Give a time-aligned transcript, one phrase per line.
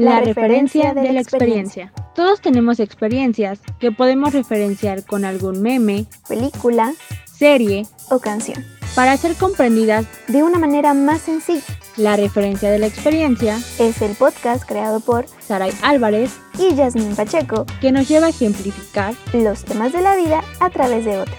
[0.00, 1.92] La, referencia de la experiencia.
[2.14, 6.94] Todos tenemos experiencias que podemos referenciar con algún meme, película,
[7.26, 8.64] serie o canción.
[8.94, 11.62] Para ser comprendidas de una manera más sencilla.
[11.98, 17.66] La referencia de la experiencia es el podcast creado por Saray Álvarez y Yasmin Pacheco,
[17.82, 21.38] que nos lleva a ejemplificar los temas de la vida a través de otras.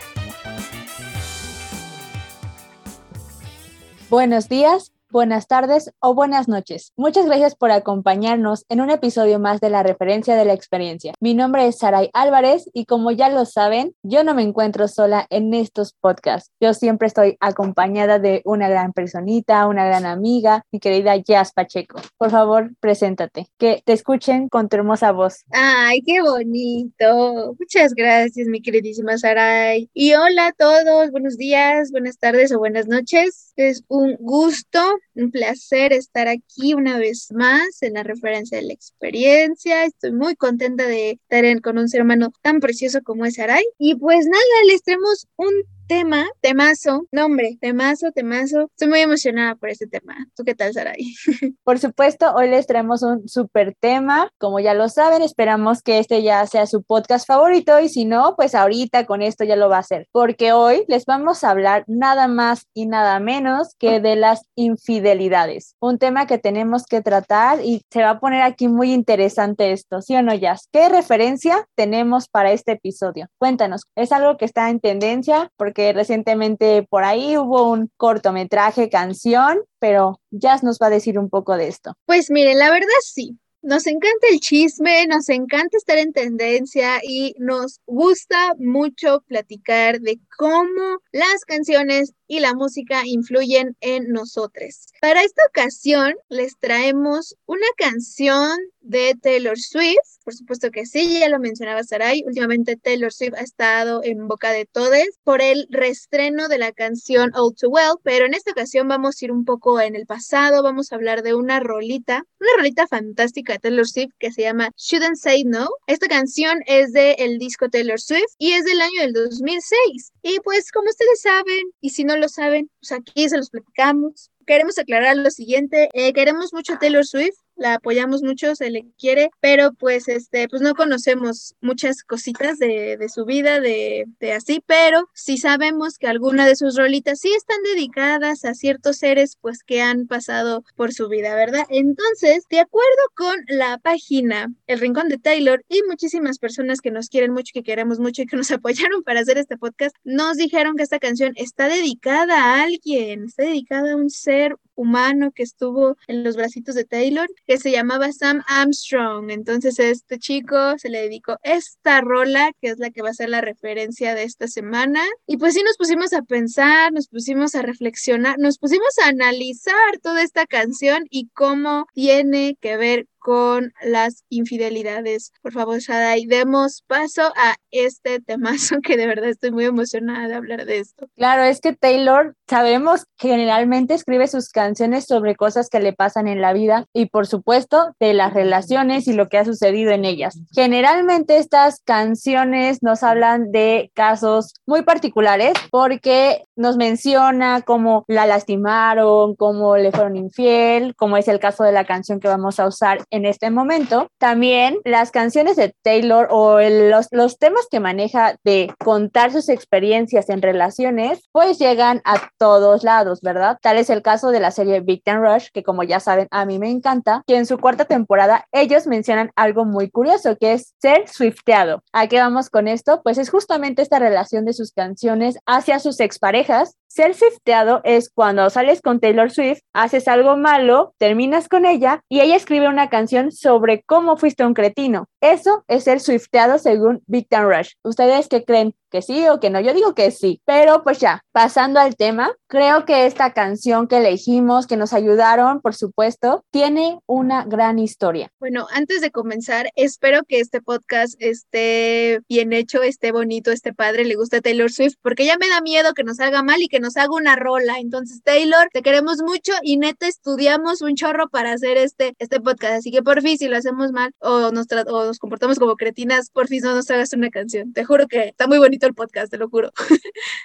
[4.12, 6.94] Buenos días, buenas tardes o buenas noches.
[6.96, 11.14] Muchas gracias por acompañarnos en un episodio más de la referencia de la experiencia.
[11.20, 15.28] Mi nombre es Saray Álvarez y como ya lo saben, yo no me encuentro sola
[15.30, 16.52] en estos podcasts.
[16.60, 22.00] Yo siempre estoy acompañada de una gran personita, una gran amiga, mi querida Jazz Pacheco.
[22.18, 25.44] Por favor, preséntate, que te escuchen con tu hermosa voz.
[25.52, 27.56] Ay, qué bonito.
[27.60, 29.90] Muchas gracias, mi queridísima Saray.
[29.94, 33.54] Y hola a todos, buenos días, buenas tardes o buenas noches.
[33.58, 34.80] Es un gusto
[35.16, 39.86] un placer estar aquí una vez más en la referencia de la experiencia.
[39.86, 43.64] Estoy muy contenta de estar con un ser humano tan precioso como es Aray.
[43.78, 45.52] Y pues nada, les traemos un
[45.92, 48.70] tema, temazo, nombre, temazo, temazo.
[48.72, 50.16] Estoy muy emocionada por este tema.
[50.38, 51.14] ¿Tú qué tal, Saray?
[51.66, 54.30] Por supuesto, hoy les traemos un súper tema.
[54.38, 58.38] Como ya lo saben, esperamos que este ya sea su podcast favorito y si no,
[58.38, 60.08] pues ahorita con esto ya lo va a hacer.
[60.14, 65.76] Porque hoy les vamos a hablar nada más y nada menos que de las infidelidades.
[65.82, 70.02] Un tema que tenemos que tratar y se va a poner aquí muy interesante esto,
[70.02, 70.70] ¿sí o no, Jazz?
[70.72, 73.28] ¿Qué referencia tenemos para este episodio?
[73.38, 75.50] Cuéntanos, ¿es algo que está en tendencia?
[75.58, 81.30] Porque recientemente por ahí hubo un cortometraje, canción, pero Jazz nos va a decir un
[81.30, 81.94] poco de esto.
[82.06, 83.38] Pues miren, la verdad sí.
[83.64, 90.20] Nos encanta el chisme, nos encanta estar en tendencia y nos gusta mucho platicar de
[90.36, 94.88] cómo las canciones y la música influyen en nosotros.
[95.02, 101.30] Para esta ocasión les traemos una canción de Taylor Swift, por supuesto que sí, ya
[101.30, 104.92] lo mencionaba Sarai, últimamente Taylor Swift ha estado en boca de todos
[105.24, 109.26] por el restreno de la canción All Too Well, pero en esta ocasión vamos a
[109.26, 113.54] ir un poco en el pasado, vamos a hablar de una rolita, una rolita fantástica
[113.54, 115.70] de Taylor Swift que se llama Shouldn't Say No.
[115.86, 120.12] Esta canción es del el disco Taylor Swift y es del año del 2006.
[120.24, 124.32] Y pues como ustedes saben, y si no lo saben, pues aquí se los platicamos.
[124.48, 128.86] Queremos aclarar lo siguiente, eh, queremos mucho a Taylor Swift, la apoyamos mucho, se le
[128.98, 134.34] quiere, pero pues este, pues no conocemos muchas cositas de, de su vida, de, de,
[134.34, 139.38] así, pero sí sabemos que algunas de sus rolitas sí están dedicadas a ciertos seres
[139.40, 141.66] pues que han pasado por su vida, ¿verdad?
[141.70, 147.10] Entonces, de acuerdo con la página El Rincón de Taylor y muchísimas personas que nos
[147.10, 150.76] quieren mucho, que queremos mucho y que nos apoyaron para hacer este podcast, nos dijeron
[150.76, 155.98] que esta canción está dedicada a alguien, está dedicada a un ser humano que estuvo
[156.08, 159.30] en los bracitos de Taylor, que se llamaba Sam Armstrong.
[159.32, 163.30] Entonces este chico se le dedicó esta rola, que es la que va a ser
[163.30, 165.02] la referencia de esta semana.
[165.28, 170.00] Y pues sí nos pusimos a pensar, nos pusimos a reflexionar, nos pusimos a analizar
[170.02, 175.32] toda esta canción y cómo tiene que ver con las infidelidades.
[175.42, 180.36] Por favor, Shadai, demos paso a este temazo que de verdad estoy muy emocionada de
[180.36, 181.08] hablar de esto.
[181.16, 186.28] Claro, es que Taylor, sabemos que generalmente escribe sus canciones sobre cosas que le pasan
[186.28, 190.04] en la vida y por supuesto de las relaciones y lo que ha sucedido en
[190.04, 190.40] ellas.
[190.54, 199.36] Generalmente estas canciones nos hablan de casos muy particulares porque nos menciona cómo la lastimaron,
[199.36, 203.00] cómo le fueron infiel, como es el caso de la canción que vamos a usar
[203.10, 204.08] en este momento.
[204.18, 210.30] También las canciones de Taylor o los, los temas que maneja de contar sus experiencias
[210.30, 213.58] en relaciones, pues llegan a todos lados, ¿verdad?
[213.62, 216.46] Tal es el caso de la serie Big Ten Rush, que como ya saben, a
[216.46, 220.76] mí me encanta, que en su cuarta temporada ellos mencionan algo muy curioso, que es
[220.80, 221.84] ser swifteado.
[221.92, 223.02] ¿A qué vamos con esto?
[223.04, 226.81] Pues es justamente esta relación de sus canciones hacia sus exparejas podcast.
[226.94, 232.20] Ser swifteado es cuando sales con Taylor Swift, haces algo malo, terminas con ella y
[232.20, 235.08] ella escribe una canción sobre cómo fuiste un cretino.
[235.22, 237.74] Eso es ser swifteado según Victor Rush.
[237.84, 238.76] ¿Ustedes qué creen?
[238.90, 239.62] ¿Que sí o que no?
[239.62, 240.42] Yo digo que sí.
[240.44, 245.62] Pero pues ya, pasando al tema, creo que esta canción que elegimos, que nos ayudaron,
[245.62, 248.30] por supuesto, tiene una gran historia.
[248.38, 254.04] Bueno, antes de comenzar, espero que este podcast esté bien hecho, esté bonito, esté padre,
[254.04, 256.81] le guste Taylor Swift, porque ya me da miedo que nos salga mal y que
[256.82, 257.80] nos haga una rola.
[257.80, 262.74] Entonces, Taylor, te queremos mucho y neta estudiamos un chorro para hacer este, este podcast.
[262.74, 266.30] Así que por fin, si lo hacemos mal o nos, o nos comportamos como cretinas,
[266.30, 267.72] por fin no nos hagas una canción.
[267.74, 269.72] Te juro que está muy bonito el podcast, te lo juro.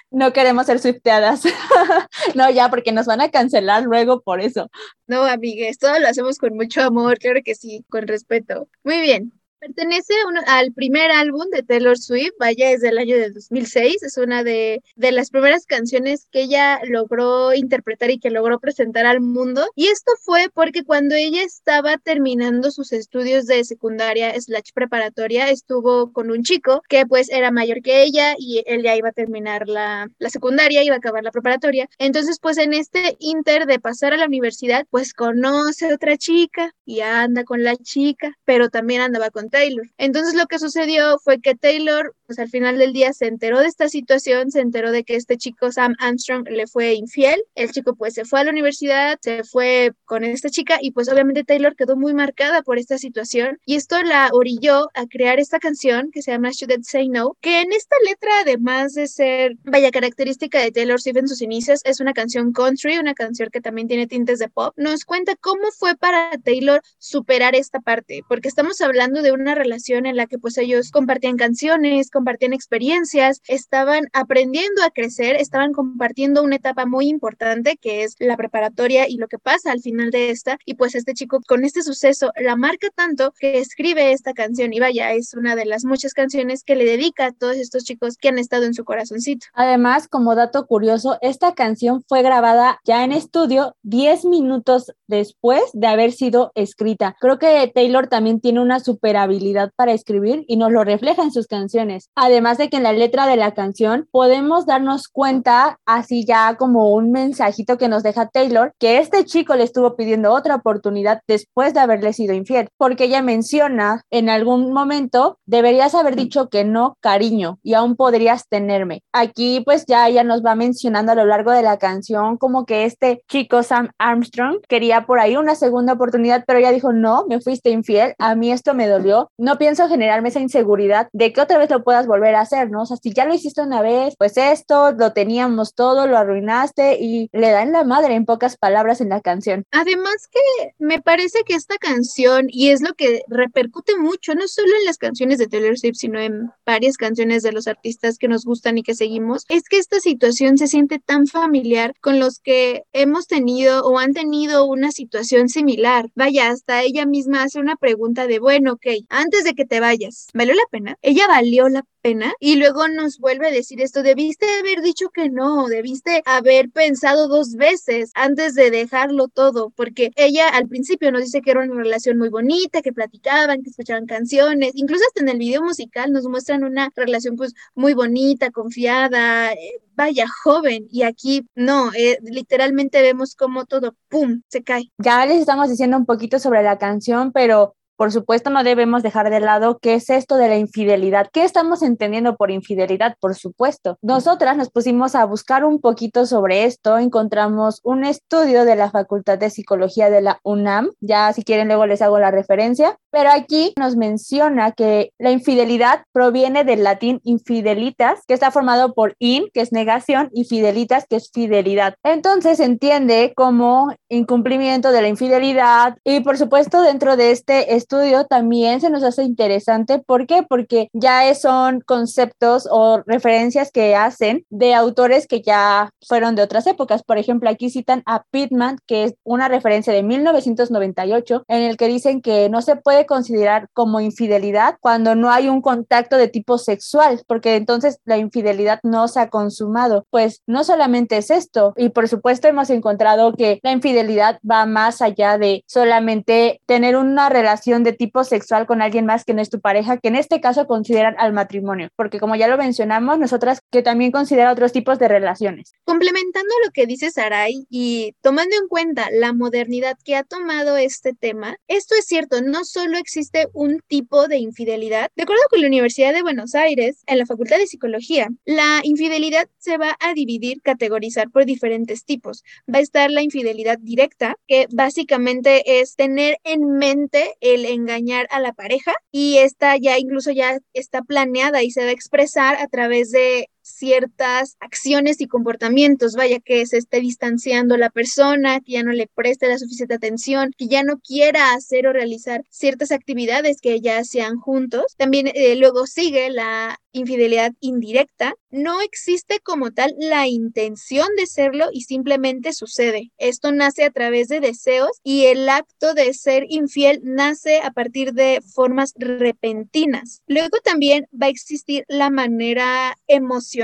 [0.09, 1.43] No queremos ser swifteadas.
[2.35, 4.69] no, ya, porque nos van a cancelar luego por eso.
[5.07, 8.69] No, amigues, todo lo hacemos con mucho amor, claro que sí, con respeto.
[8.83, 10.13] Muy bien, Pertenece
[10.45, 14.83] al primer álbum de Taylor Swift, vaya, es del año de 2006, es una de,
[14.95, 19.65] de, las primeras canciones que ella logró interpretar y que logró presentar al mundo.
[19.73, 26.11] Y esto fue porque cuando ella estaba terminando sus estudios de secundaria slash preparatoria, estuvo
[26.13, 29.67] con un chico que pues era mayor que ella y él ya iba a terminar
[29.67, 31.89] la, la secundaria, iba a acabar la preparatoria.
[31.97, 36.75] Entonces pues en este inter de pasar a la universidad, pues conoce a otra chica
[36.85, 39.87] y anda con la chica, pero también andaba con Taylor.
[39.97, 43.67] Entonces lo que sucedió fue que Taylor, pues al final del día se enteró de
[43.67, 47.41] esta situación, se enteró de que este chico Sam Armstrong le fue infiel.
[47.55, 51.09] El chico pues se fue a la universidad, se fue con esta chica y pues
[51.09, 55.59] obviamente Taylor quedó muy marcada por esta situación y esto la orilló a crear esta
[55.59, 59.91] canción que se llama Should Say No, que en esta letra además de ser, vaya
[59.91, 63.87] característica de Taylor Swift en sus inicios, es una canción country, una canción que también
[63.87, 64.73] tiene tintes de pop.
[64.77, 70.05] Nos cuenta cómo fue para Taylor superar esta parte, porque estamos hablando de una relación
[70.05, 76.43] en la que pues ellos compartían canciones, compartían experiencias, estaban aprendiendo a crecer, estaban compartiendo
[76.43, 80.29] una etapa muy importante que es la preparatoria y lo que pasa al final de
[80.29, 84.73] esta y pues este chico con este suceso la marca tanto que escribe esta canción
[84.73, 88.17] y vaya, es una de las muchas canciones que le dedica a todos estos chicos
[88.17, 89.47] que han estado en su corazoncito.
[89.53, 95.87] Además, como dato curioso, esta canción fue grabada ya en estudio 10 minutos después de
[95.87, 97.15] haber sido escrita.
[97.19, 101.31] Creo que Taylor también tiene una super habilidad para escribir y nos lo refleja en
[101.31, 102.09] sus canciones.
[102.15, 106.93] Además de que en la letra de la canción podemos darnos cuenta, así ya como
[106.93, 111.73] un mensajito que nos deja Taylor, que este chico le estuvo pidiendo otra oportunidad después
[111.73, 116.97] de haberle sido infiel, porque ella menciona en algún momento, deberías haber dicho que no,
[117.01, 119.03] cariño, y aún podrías tenerme.
[119.13, 122.85] Aquí pues ya ella nos va mencionando a lo largo de la canción como que
[122.85, 127.41] este chico Sam Armstrong quería por ahí una segunda oportunidad, pero ella dijo, no, me
[127.41, 131.57] fuiste infiel, a mí esto me dolió, no pienso generarme esa inseguridad de que otra
[131.57, 132.83] vez lo puedas volver a hacer, ¿no?
[132.83, 136.97] O sea, si ya lo hiciste una vez, pues esto, lo teníamos todo, lo arruinaste
[136.99, 139.63] y le dan la madre en pocas palabras en la canción.
[139.71, 144.71] Además que me parece que esta canción, y es lo que repercute mucho, no solo
[144.79, 148.45] en las canciones de Taylor Swift, sino en varias canciones de los artistas que nos
[148.45, 152.83] gustan y que seguimos, es que esta situación se siente tan familiar con los que
[152.93, 156.09] hemos tenido o han tenido una situación similar.
[156.15, 160.27] Vaya, hasta ella misma hace una pregunta de, bueno, ok, antes de que te vayas,
[160.33, 160.97] ¿valió la pena?
[161.01, 165.29] Ella valió la pena y luego nos vuelve a decir esto, debiste haber dicho que
[165.29, 171.23] no, debiste haber pensado dos veces antes de dejarlo todo, porque ella al principio nos
[171.23, 175.29] dice que era una relación muy bonita, que platicaban, que escuchaban canciones, incluso hasta en
[175.29, 181.03] el video musical nos muestran una relación pues muy bonita, confiada, eh, vaya, joven, y
[181.03, 184.91] aquí no, eh, literalmente vemos como todo, ¡pum!, se cae.
[184.99, 189.31] Ya les estamos diciendo un poquito sobre la canción, pero por supuesto, no debemos dejar
[189.31, 191.27] de lado qué es esto de la infidelidad.
[191.33, 193.15] ¿Qué estamos entendiendo por infidelidad?
[193.19, 193.97] Por supuesto.
[194.03, 196.99] Nosotras nos pusimos a buscar un poquito sobre esto.
[196.99, 200.91] Encontramos un estudio de la Facultad de Psicología de la UNAM.
[201.01, 202.97] Ya si quieren luego les hago la referencia.
[203.09, 209.15] Pero aquí nos menciona que la infidelidad proviene del latín infidelitas, que está formado por
[209.17, 211.95] in, que es negación, y fidelitas, que es fidelidad.
[212.03, 217.86] Entonces se entiende como incumplimiento de la infidelidad y por supuesto dentro de este estudio
[218.29, 219.99] también se nos hace interesante.
[219.99, 220.43] ¿Por qué?
[220.47, 226.67] Porque ya son conceptos o referencias que hacen de autores que ya fueron de otras
[226.67, 227.03] épocas.
[227.03, 231.87] Por ejemplo, aquí citan a Pittman, que es una referencia de 1998, en el que
[231.87, 236.57] dicen que no se puede considerar como infidelidad cuando no hay un contacto de tipo
[236.57, 240.05] sexual, porque entonces la infidelidad no se ha consumado.
[240.09, 245.01] Pues no solamente es esto, y por supuesto hemos encontrado que la infidelidad va más
[245.01, 249.49] allá de solamente tener una relación de tipo sexual con alguien más que no es
[249.49, 253.61] tu pareja, que en este caso consideran al matrimonio, porque como ya lo mencionamos, nosotras
[253.71, 255.73] que también considera otros tipos de relaciones.
[255.85, 261.13] Complementando lo que dice Sarai y tomando en cuenta la modernidad que ha tomado este
[261.13, 265.09] tema, esto es cierto, no solo existe un tipo de infidelidad.
[265.15, 269.47] De acuerdo con la Universidad de Buenos Aires, en la Facultad de Psicología, la infidelidad
[269.57, 272.43] se va a dividir, categorizar por diferentes tipos.
[272.73, 278.39] Va a estar la infidelidad directa, que básicamente es tener en mente el engañar a
[278.39, 282.67] la pareja y esta ya incluso ya está planeada y se va a expresar a
[282.67, 288.83] través de ciertas acciones y comportamientos, vaya que se esté distanciando la persona, que ya
[288.83, 293.61] no le preste la suficiente atención, que ya no quiera hacer o realizar ciertas actividades
[293.61, 294.95] que ya sean juntos.
[294.97, 301.67] También eh, luego sigue la infidelidad indirecta, no existe como tal la intención de serlo
[301.71, 303.11] y simplemente sucede.
[303.17, 308.13] Esto nace a través de deseos y el acto de ser infiel nace a partir
[308.13, 310.21] de formas repentinas.
[310.27, 313.56] Luego también va a existir la manera emocional.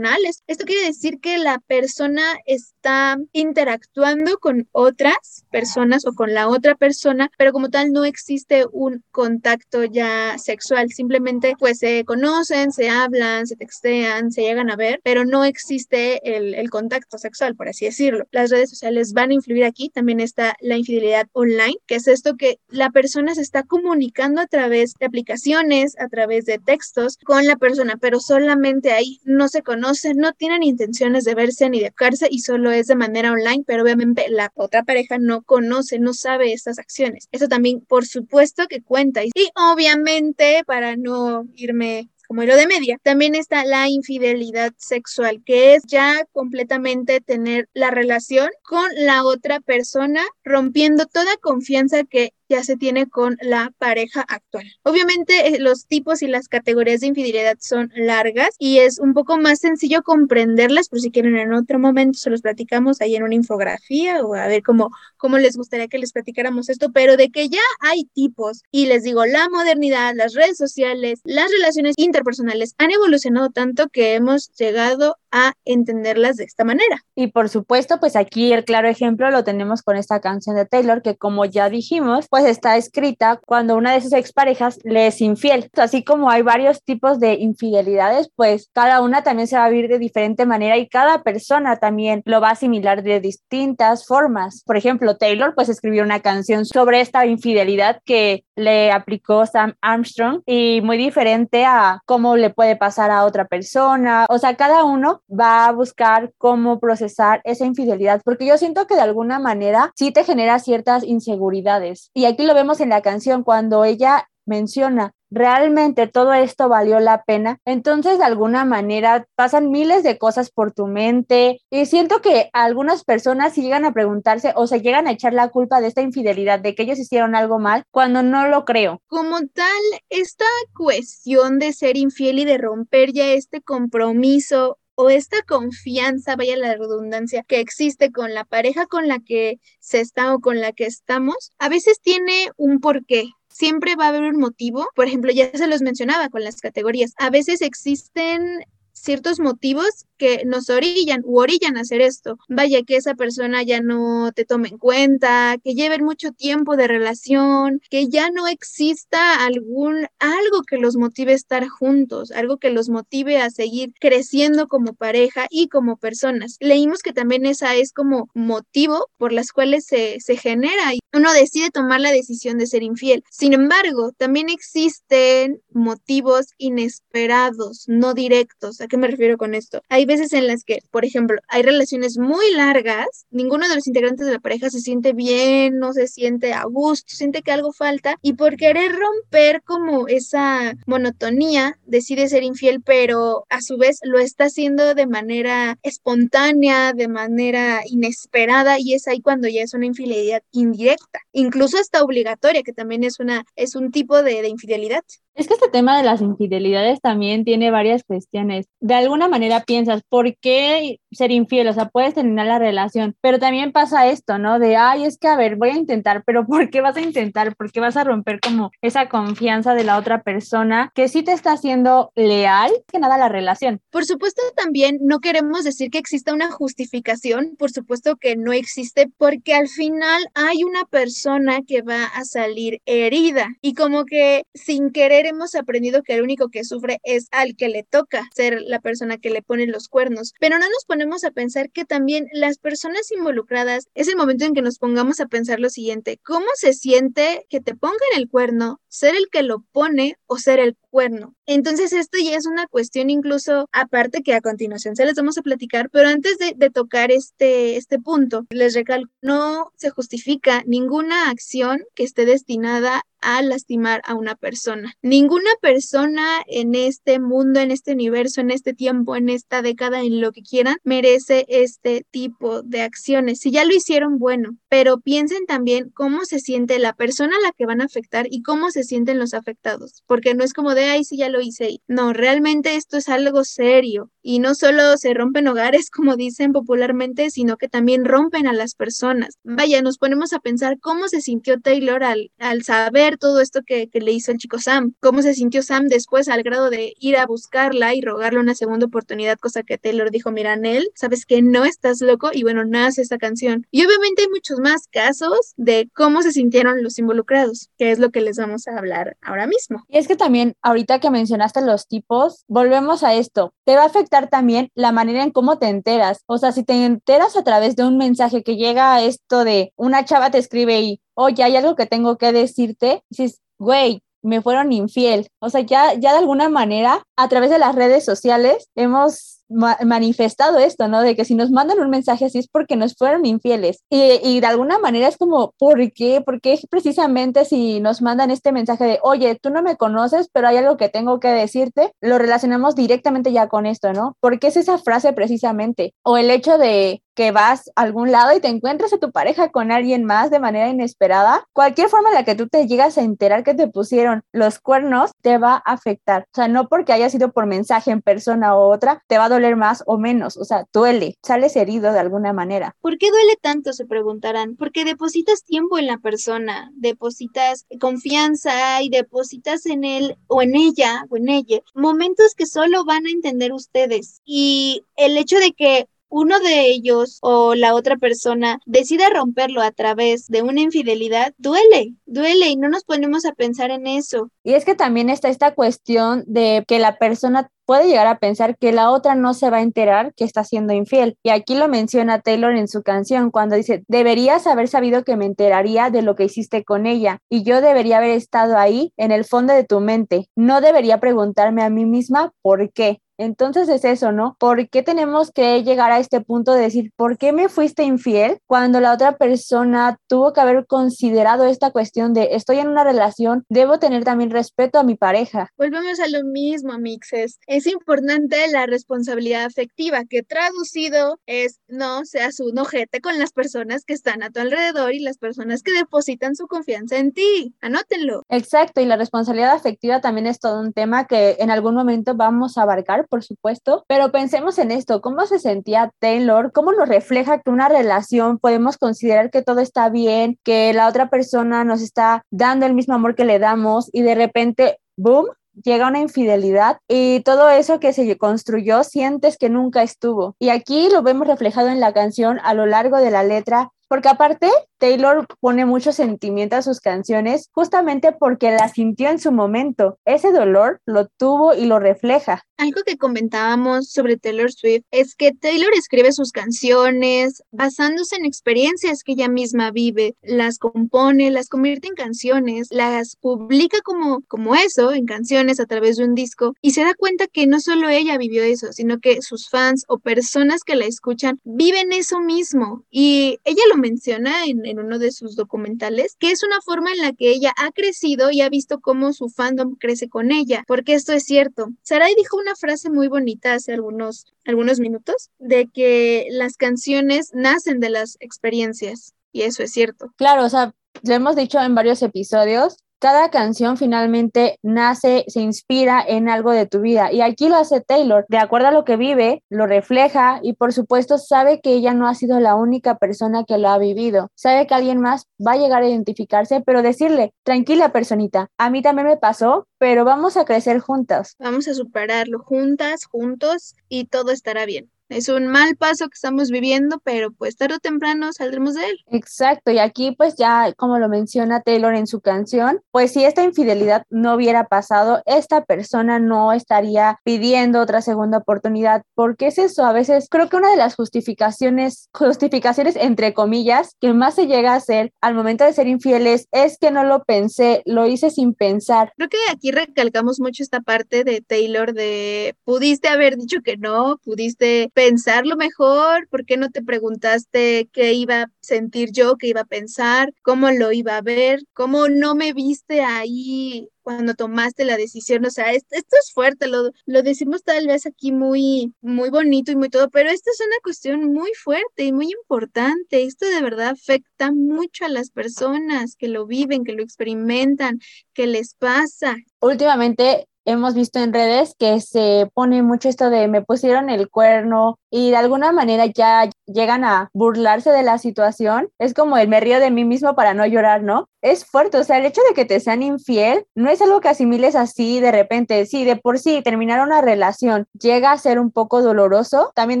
[0.46, 6.74] Esto quiere decir que la persona está interactuando con otras personas o con la otra
[6.74, 10.90] persona, pero como tal no existe un contacto ya sexual.
[10.90, 16.36] Simplemente pues se conocen, se hablan se textean, se llegan a ver, pero no existe
[16.36, 18.26] el, el contacto sexual, por así decirlo.
[18.32, 19.90] Las redes sociales van a influir aquí.
[19.90, 24.46] También está la infidelidad online, que es esto que la persona se está comunicando a
[24.46, 29.62] través de aplicaciones, a través de textos con la persona, pero solamente ahí no se
[29.76, 33.82] no tienen intenciones de verse ni de tocarse y solo es de manera online, pero
[33.82, 37.28] obviamente la otra pareja no conoce, no sabe estas acciones.
[37.32, 39.24] Eso también, por supuesto, que cuenta.
[39.24, 42.98] Y obviamente, para no irme como lo de media.
[43.02, 49.60] También está la infidelidad sexual, que es ya completamente tener la relación con la otra
[49.60, 54.64] persona, rompiendo toda confianza que ya se tiene con la pareja actual.
[54.82, 59.38] Obviamente eh, los tipos y las categorías de infidelidad son largas y es un poco
[59.38, 63.34] más sencillo comprenderlas, por si quieren en otro momento se los platicamos ahí en una
[63.34, 67.48] infografía o a ver cómo, cómo les gustaría que les platicáramos esto, pero de que
[67.48, 72.90] ya hay tipos y les digo, la modernidad, las redes sociales, las relaciones interpersonales han
[72.90, 77.04] evolucionado tanto que hemos llegado a entenderlas de esta manera.
[77.14, 81.02] Y por supuesto, pues aquí el claro ejemplo lo tenemos con esta canción de Taylor,
[81.02, 85.70] que como ya dijimos, pues está escrita cuando una de sus exparejas le es infiel.
[85.74, 89.88] Así como hay varios tipos de infidelidades, pues cada una también se va a vivir
[89.88, 94.62] de diferente manera y cada persona también lo va a asimilar de distintas formas.
[94.66, 100.42] Por ejemplo, Taylor pues escribió una canción sobre esta infidelidad que le aplicó Sam Armstrong
[100.46, 104.26] y muy diferente a cómo le puede pasar a otra persona.
[104.28, 108.96] O sea, cada uno va a buscar cómo procesar esa infidelidad, porque yo siento que
[108.96, 112.10] de alguna manera sí te genera ciertas inseguridades.
[112.14, 117.24] Y aquí lo vemos en la canción cuando ella menciona, realmente todo esto valió la
[117.24, 117.58] pena.
[117.64, 123.04] Entonces, de alguna manera, pasan miles de cosas por tu mente y siento que algunas
[123.04, 126.74] personas llegan a preguntarse o se llegan a echar la culpa de esta infidelidad, de
[126.74, 129.00] que ellos hicieron algo mal, cuando no lo creo.
[129.08, 129.66] Como tal,
[130.10, 136.56] esta cuestión de ser infiel y de romper ya este compromiso o esta confianza, vaya
[136.56, 140.72] la redundancia, que existe con la pareja con la que se está o con la
[140.72, 144.86] que estamos, a veces tiene un porqué siempre va a haber un motivo.
[144.94, 147.14] Por ejemplo, ya se los mencionaba con las categorías.
[147.16, 148.64] A veces existen
[148.96, 152.38] ciertos motivos que nos orillan u orillan a hacer esto.
[152.48, 156.88] Vaya que esa persona ya no te tome en cuenta, que lleven mucho tiempo de
[156.88, 162.70] relación, que ya no exista algún algo que los motive a estar juntos, algo que
[162.70, 166.56] los motive a seguir creciendo como pareja y como personas.
[166.60, 171.32] Leímos que también esa es como motivo por las cuales se, se genera y uno
[171.32, 173.22] decide tomar la decisión de ser infiel.
[173.30, 178.80] Sin embargo, también existen motivos inesperados, no directos.
[178.86, 179.82] ¿A qué me refiero con esto?
[179.88, 184.24] Hay veces en las que, por ejemplo, hay relaciones muy largas, ninguno de los integrantes
[184.24, 188.14] de la pareja se siente bien, no se siente a gusto, siente que algo falta
[188.22, 194.20] y por querer romper como esa monotonía decide ser infiel, pero a su vez lo
[194.20, 199.86] está haciendo de manera espontánea, de manera inesperada y es ahí cuando ya es una
[199.86, 205.02] infidelidad indirecta, incluso hasta obligatoria, que también es una es un tipo de, de infidelidad.
[205.36, 208.66] Es que este tema de las infidelidades también tiene varias cuestiones.
[208.80, 211.68] De alguna manera piensas, ¿por qué ser infiel?
[211.68, 214.58] O sea, puedes terminar la relación, pero también pasa esto, ¿no?
[214.58, 217.56] De, ay, es que, a ver, voy a intentar, pero ¿por qué vas a intentar?
[217.56, 221.32] ¿Por qué vas a romper como esa confianza de la otra persona que sí te
[221.32, 223.80] está haciendo leal que nada la relación?
[223.90, 229.08] Por supuesto, también no queremos decir que exista una justificación, por supuesto que no existe,
[229.16, 234.90] porque al final hay una persona que va a salir herida y como que sin
[234.90, 238.80] querer hemos aprendido que el único que sufre es al que le toca ser la
[238.80, 242.58] persona que le pone los cuernos, pero no nos ponemos a pensar que también las
[242.58, 246.72] personas involucradas es el momento en que nos pongamos a pensar lo siguiente, ¿cómo se
[246.72, 251.34] siente que te pongan el cuerno, ser el que lo pone o ser el cuerno.
[251.44, 255.42] Entonces esto ya es una cuestión incluso aparte que a continuación se les vamos a
[255.42, 261.28] platicar, pero antes de, de tocar este, este punto, les recalco, no se justifica ninguna
[261.28, 264.94] acción que esté destinada a lastimar a una persona.
[265.02, 270.20] Ninguna persona en este mundo, en este universo, en este tiempo, en esta década, en
[270.20, 273.40] lo que quieran, merece este tipo de acciones.
[273.40, 277.52] Si ya lo hicieron, bueno, pero piensen también cómo se siente la persona a la
[277.52, 280.85] que van a afectar y cómo se sienten los afectados, porque no es como de,
[280.86, 281.80] ay, sí, ya lo hice.
[281.86, 287.30] No, realmente esto es algo serio y no solo se rompen hogares, como dicen popularmente,
[287.30, 289.38] sino que también rompen a las personas.
[289.44, 293.88] Vaya, nos ponemos a pensar cómo se sintió Taylor al, al saber todo esto que,
[293.92, 297.26] le hizo el chico Sam, cómo se sintió Sam después al grado de ir a
[297.26, 301.64] buscarla y rogarle una segunda oportunidad, cosa que Taylor dijo, mira, Nel, sabes que no
[301.64, 303.66] estás loco y bueno, nace esta canción.
[303.70, 308.10] Y obviamente hay muchos más casos de cómo se sintieron los involucrados, que es lo
[308.10, 309.84] que les vamos a hablar ahora mismo.
[309.88, 313.86] Y es que también, ahorita que mencionaste los tipos, volvemos a esto, te va a
[313.86, 316.24] afectar también la manera en cómo te enteras.
[316.26, 319.72] O sea, si te enteras a través de un mensaje que llega a esto de
[319.76, 324.42] una chava te escribe y oye, hay algo que tengo que decirte, dices, güey, me
[324.42, 325.28] fueron infiel.
[325.38, 330.58] O sea, ya, ya de alguna manera, a través de las redes sociales, hemos manifestado
[330.58, 331.02] esto, ¿no?
[331.02, 333.82] De que si nos mandan un mensaje así es porque nos fueron infieles.
[333.90, 336.20] Y, y, de alguna manera es como, ¿por qué?
[336.24, 340.56] Porque precisamente si nos mandan este mensaje de, oye, tú no me conoces, pero hay
[340.56, 344.16] algo que tengo que decirte, lo relacionamos directamente ya con esto, ¿no?
[344.20, 345.94] Porque es esa frase precisamente.
[346.02, 349.48] O el hecho de, que vas a algún lado y te encuentras a tu pareja
[349.50, 353.02] con alguien más de manera inesperada, cualquier forma en la que tú te llegas a
[353.02, 356.22] enterar que te pusieron los cuernos te va a afectar.
[356.24, 359.28] O sea, no porque haya sido por mensaje en persona u otra, te va a
[359.28, 360.36] doler más o menos.
[360.36, 362.76] O sea, duele, sales herido de alguna manera.
[362.80, 363.72] ¿Por qué duele tanto?
[363.72, 364.56] Se preguntarán.
[364.56, 371.04] Porque depositas tiempo en la persona, depositas confianza y depositas en él o en ella
[371.08, 374.20] o en ella momentos que solo van a entender ustedes.
[374.24, 379.70] Y el hecho de que uno de ellos o la otra persona decide romperlo a
[379.70, 384.30] través de una infidelidad, duele, duele y no nos ponemos a pensar en eso.
[384.44, 388.56] Y es que también está esta cuestión de que la persona puede llegar a pensar
[388.56, 391.18] que la otra no se va a enterar que está siendo infiel.
[391.22, 395.26] Y aquí lo menciona Taylor en su canción cuando dice, deberías haber sabido que me
[395.26, 399.24] enteraría de lo que hiciste con ella y yo debería haber estado ahí en el
[399.24, 400.30] fondo de tu mente.
[400.36, 403.00] No debería preguntarme a mí misma por qué.
[403.18, 404.36] Entonces es eso, ¿no?
[404.38, 408.38] ¿Por qué tenemos que llegar a este punto de decir, ¿por qué me fuiste infiel?
[408.46, 413.44] Cuando la otra persona tuvo que haber considerado esta cuestión de, estoy en una relación,
[413.48, 415.52] debo tener también respeto a mi pareja.
[415.56, 417.38] Volvemos a lo mismo, Mixes.
[417.46, 423.84] Es importante la responsabilidad afectiva, que traducido es no seas un ojete con las personas
[423.84, 427.54] que están a tu alrededor y las personas que depositan su confianza en ti.
[427.60, 428.24] Anótenlo.
[428.28, 432.58] Exacto, y la responsabilidad afectiva también es todo un tema que en algún momento vamos
[432.58, 436.52] a abarcar por supuesto, pero pensemos en esto, ¿cómo se sentía Taylor?
[436.52, 441.08] ¿Cómo nos refleja que una relación podemos considerar que todo está bien, que la otra
[441.08, 445.26] persona nos está dando el mismo amor que le damos y de repente, boom,
[445.64, 450.36] llega una infidelidad y todo eso que se construyó sientes que nunca estuvo.
[450.38, 454.08] Y aquí lo vemos reflejado en la canción a lo largo de la letra, porque
[454.08, 459.98] aparte Taylor pone mucho sentimiento a sus canciones justamente porque la sintió en su momento.
[460.04, 462.44] Ese dolor lo tuvo y lo refleja.
[462.58, 469.02] Algo que comentábamos sobre Taylor Swift es que Taylor escribe sus canciones basándose en experiencias
[469.02, 474.92] que ella misma vive, las compone, las convierte en canciones, las publica como, como eso,
[474.92, 478.18] en canciones a través de un disco y se da cuenta que no solo ella
[478.18, 482.84] vivió eso, sino que sus fans o personas que la escuchan viven eso mismo.
[482.90, 487.00] Y ella lo menciona en en uno de sus documentales, que es una forma en
[487.00, 490.94] la que ella ha crecido y ha visto cómo su fandom crece con ella, porque
[490.94, 491.68] esto es cierto.
[491.82, 497.80] Sarai dijo una frase muy bonita hace algunos, algunos minutos, de que las canciones nacen
[497.80, 500.12] de las experiencias, y eso es cierto.
[500.16, 506.04] Claro, o sea, lo hemos dicho en varios episodios, cada canción finalmente nace, se inspira
[506.06, 508.96] en algo de tu vida y aquí lo hace Taylor, de acuerdo a lo que
[508.96, 513.44] vive, lo refleja y por supuesto sabe que ella no ha sido la única persona
[513.44, 517.32] que lo ha vivido, sabe que alguien más va a llegar a identificarse, pero decirle,
[517.42, 521.36] tranquila personita, a mí también me pasó, pero vamos a crecer juntas.
[521.38, 524.90] Vamos a superarlo juntas, juntos y todo estará bien.
[525.08, 528.98] Es un mal paso que estamos viviendo, pero pues tarde o temprano saldremos de él.
[529.10, 533.44] Exacto, y aquí pues ya como lo menciona Taylor en su canción, pues si esta
[533.44, 539.84] infidelidad no hubiera pasado, esta persona no estaría pidiendo otra segunda oportunidad, porque es eso,
[539.84, 544.72] a veces creo que una de las justificaciones, justificaciones entre comillas, que más se llega
[544.72, 548.54] a hacer al momento de ser infieles es que no lo pensé, lo hice sin
[548.54, 549.12] pensar.
[549.16, 554.18] Creo que aquí recalcamos mucho esta parte de Taylor de pudiste haber dicho que no,
[554.24, 559.60] pudiste pensarlo mejor, ¿por qué no te preguntaste qué iba a sentir yo, qué iba
[559.60, 564.96] a pensar, cómo lo iba a ver, cómo no me viste ahí cuando tomaste la
[564.96, 569.70] decisión, o sea, esto, es fuerte, lo, lo decimos tal vez aquí muy, muy bonito
[569.70, 573.24] y muy todo, pero esto es una cuestión muy fuerte y muy importante.
[573.24, 577.98] Esto de verdad afecta mucho a las personas que lo viven, que lo experimentan,
[578.32, 579.36] que les pasa.
[579.60, 584.98] Últimamente hemos visto en redes que se pone mucho esto de me pusieron el cuerno
[585.10, 588.90] y de alguna manera ya llegan a burlarse de la situación.
[588.98, 591.28] Es como el me río de mí mismo para no llorar, ¿no?
[591.42, 594.28] Es fuerte, o sea, el hecho de que te sean infiel no es algo que
[594.28, 595.86] asimiles así de repente.
[595.86, 600.00] Sí, de por sí, terminar una relación llega a ser un poco doloroso, también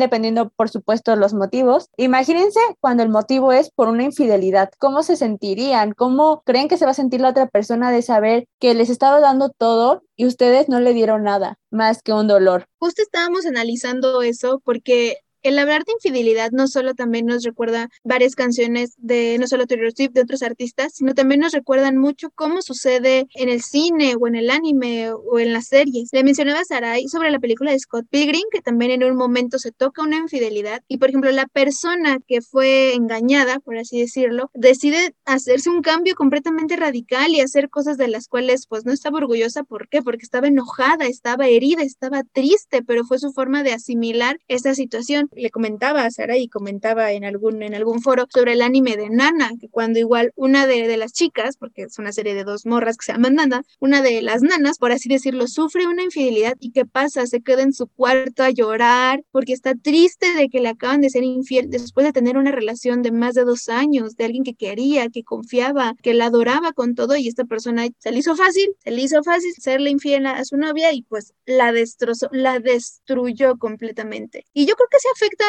[0.00, 1.88] dependiendo, por supuesto, los motivos.
[1.96, 5.92] Imagínense cuando el motivo es por una infidelidad, ¿cómo se sentirían?
[5.92, 9.20] ¿Cómo creen que se va a sentir la otra persona de saber que les estaba
[9.20, 12.66] dando todo y ustedes no le dieron nada más que un dolor?
[12.78, 18.34] Justo estábamos analizando eso porque el hablar de infidelidad no solo también nos recuerda varias
[18.34, 22.62] canciones de no solo Taylor Swift, de otros artistas, sino también nos recuerdan mucho cómo
[22.62, 26.08] sucede en el cine o en el anime o en las series.
[26.12, 29.58] Le mencionaba a Sarai sobre la película de Scott Pilgrim, que también en un momento
[29.58, 34.50] se toca una infidelidad y, por ejemplo, la persona que fue engañada, por así decirlo,
[34.54, 39.18] decide hacerse un cambio completamente radical y hacer cosas de las cuales pues no estaba
[39.18, 39.64] orgullosa.
[39.64, 40.02] ¿Por qué?
[40.02, 45.28] Porque estaba enojada, estaba herida, estaba triste, pero fue su forma de asimilar esa situación
[45.36, 49.10] le comentaba a Sara y comentaba en algún, en algún foro sobre el anime de
[49.10, 52.66] Nana, que cuando igual una de, de las chicas, porque es una serie de dos
[52.66, 56.56] morras que se llaman Nana, una de las nanas, por así decirlo, sufre una infidelidad
[56.60, 57.26] y ¿qué pasa?
[57.26, 61.10] Se queda en su cuarto a llorar porque está triste de que le acaban de
[61.10, 64.54] ser infiel después de tener una relación de más de dos años, de alguien que
[64.54, 68.74] quería, que confiaba, que la adoraba con todo y esta persona se le hizo fácil,
[68.82, 73.56] se le hizo fácil serle infiel a su novia y pues la destrozó, la destruyó
[73.58, 74.44] completamente.
[74.52, 75.08] Y yo creo que se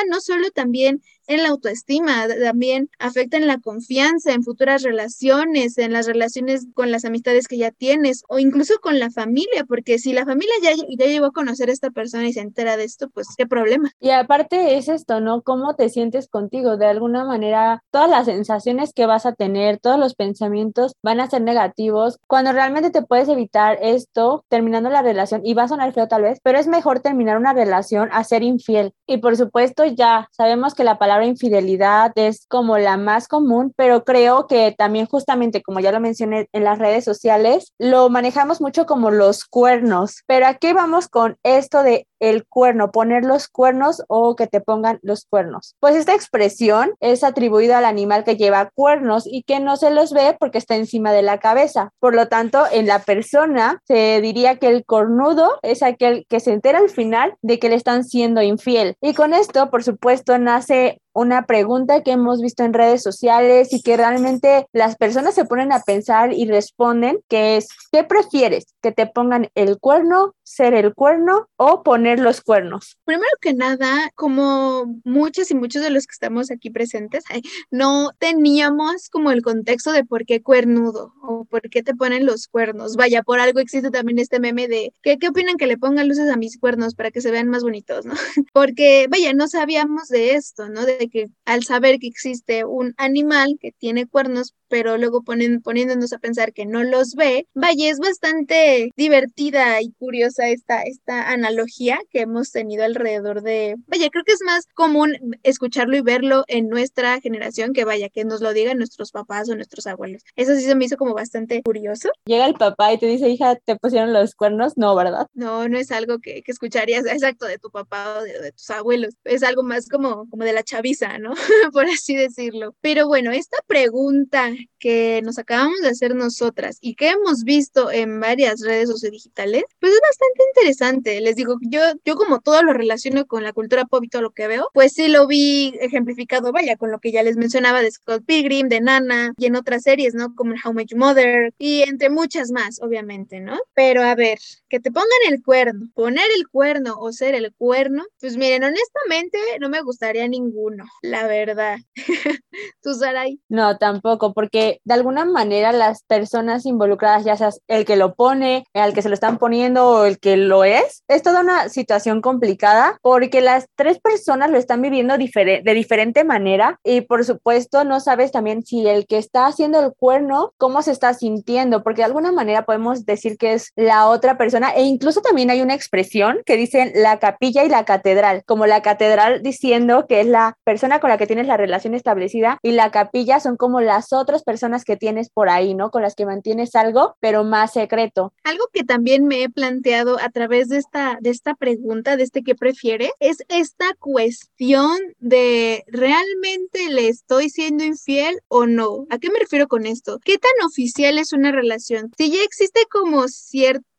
[0.09, 5.93] no solo también en la autoestima, también afecta en la confianza, en futuras relaciones, en
[5.93, 10.13] las relaciones con las amistades que ya tienes o incluso con la familia, porque si
[10.13, 13.09] la familia ya, ya llegó a conocer a esta persona y se entera de esto,
[13.09, 13.91] pues qué problema.
[13.99, 15.41] Y aparte es esto, ¿no?
[15.41, 16.77] ¿Cómo te sientes contigo?
[16.77, 21.29] De alguna manera, todas las sensaciones que vas a tener, todos los pensamientos van a
[21.29, 22.19] ser negativos.
[22.27, 26.21] Cuando realmente te puedes evitar esto, terminando la relación, y va a sonar feo tal
[26.21, 28.93] vez, pero es mejor terminar una relación a ser infiel.
[29.05, 34.03] Y por supuesto, ya sabemos que la palabra infidelidad es como la más común, pero
[34.03, 38.85] creo que también justamente, como ya lo mencioné en las redes sociales, lo manejamos mucho
[38.85, 40.23] como los cuernos.
[40.27, 44.99] Pero aquí vamos con esto de el cuerno, poner los cuernos o que te pongan
[45.01, 45.75] los cuernos.
[45.79, 50.13] Pues esta expresión es atribuida al animal que lleva cuernos y que no se los
[50.13, 51.91] ve porque está encima de la cabeza.
[51.99, 56.53] Por lo tanto, en la persona se diría que el cornudo es aquel que se
[56.53, 58.95] entera al final de que le están siendo infiel.
[59.01, 63.81] Y con esto, por supuesto, nace una pregunta que hemos visto en redes sociales y
[63.81, 68.75] que realmente las personas se ponen a pensar y responden, que es, ¿qué prefieres?
[68.83, 72.97] ¿Que te pongan el cuerno, ser el cuerno o poner los cuernos?
[73.03, 77.25] Primero que nada, como muchos y muchos de los que estamos aquí presentes,
[77.69, 82.47] no teníamos como el contexto de por qué cuernudo o por qué te ponen los
[82.47, 82.95] cuernos.
[82.95, 86.29] Vaya, por algo existe también este meme de, ¿qué, qué opinan que le pongan luces
[86.29, 88.13] a mis cuernos para que se vean más bonitos, no?
[88.53, 90.85] Porque, vaya, no sabíamos de esto, ¿no?
[90.85, 96.19] De que al saber que existe un animal que tiene cuernos, pero luego poniéndonos a
[96.19, 102.21] pensar que no los ve, vaya, es bastante divertida y curiosa esta, esta analogía que
[102.21, 107.19] hemos tenido alrededor de, vaya, creo que es más común escucharlo y verlo en nuestra
[107.21, 110.23] generación que vaya, que nos lo digan nuestros papás o nuestros abuelos.
[110.35, 112.09] Eso sí se me hizo como bastante curioso.
[112.25, 114.77] Llega el papá y te dice, hija, ¿te pusieron los cuernos?
[114.77, 115.27] No, ¿verdad?
[115.33, 118.69] No, no es algo que, que escucharías exacto de tu papá o de, de, tus
[118.69, 119.15] abuelos.
[119.23, 121.33] Es algo más como, como de la chaviza, ¿no?
[121.73, 122.75] Por así decirlo.
[122.81, 128.19] Pero bueno, esta pregunta que nos acabamos de hacer nosotras y que hemos visto en
[128.19, 131.21] varias redes sociodigitales, pues es bastante bastante interesante.
[131.21, 134.31] Les digo, yo, yo como todo lo relaciono con la cultura pop y todo lo
[134.31, 137.91] que veo, pues sí lo vi ejemplificado, vaya, con lo que ya les mencionaba de
[137.91, 140.35] Scott Pilgrim, de Nana y en otras series, ¿no?
[140.35, 143.57] Como How Much Mother y entre muchas más, obviamente, ¿no?
[143.73, 148.05] Pero a ver, que te pongan el cuerno, poner el cuerno o ser el cuerno,
[148.19, 151.77] pues miren, honestamente no me gustaría ninguno, la verdad.
[152.83, 153.39] ¿Tú, Saray?
[153.49, 158.65] No, tampoco, porque de alguna manera las personas involucradas, ya seas el que lo pone,
[158.73, 162.21] al que se lo están poniendo o el que lo es, es toda una situación
[162.21, 167.99] complicada porque las tres personas lo están viviendo de diferente manera y por supuesto no
[167.99, 172.05] sabes también si el que está haciendo el cuerno, cómo se está sintiendo, porque de
[172.05, 176.41] alguna manera podemos decir que es la otra persona e incluso también hay una expresión
[176.45, 180.99] que dicen la capilla y la catedral, como la catedral diciendo que es la persona
[180.99, 184.83] con la que tienes la relación establecida y la capilla son como las otras personas
[184.83, 185.91] que tienes por ahí, ¿no?
[185.91, 188.33] Con las que mantienes algo, pero más secreto.
[188.43, 192.43] Algo que también me he planteado a través de esta, de esta pregunta, de este
[192.43, 199.05] que prefiere, es esta cuestión de realmente le estoy siendo infiel o no.
[199.09, 200.19] ¿A qué me refiero con esto?
[200.23, 202.11] ¿Qué tan oficial es una relación?
[202.17, 203.96] Si ya existe como cierto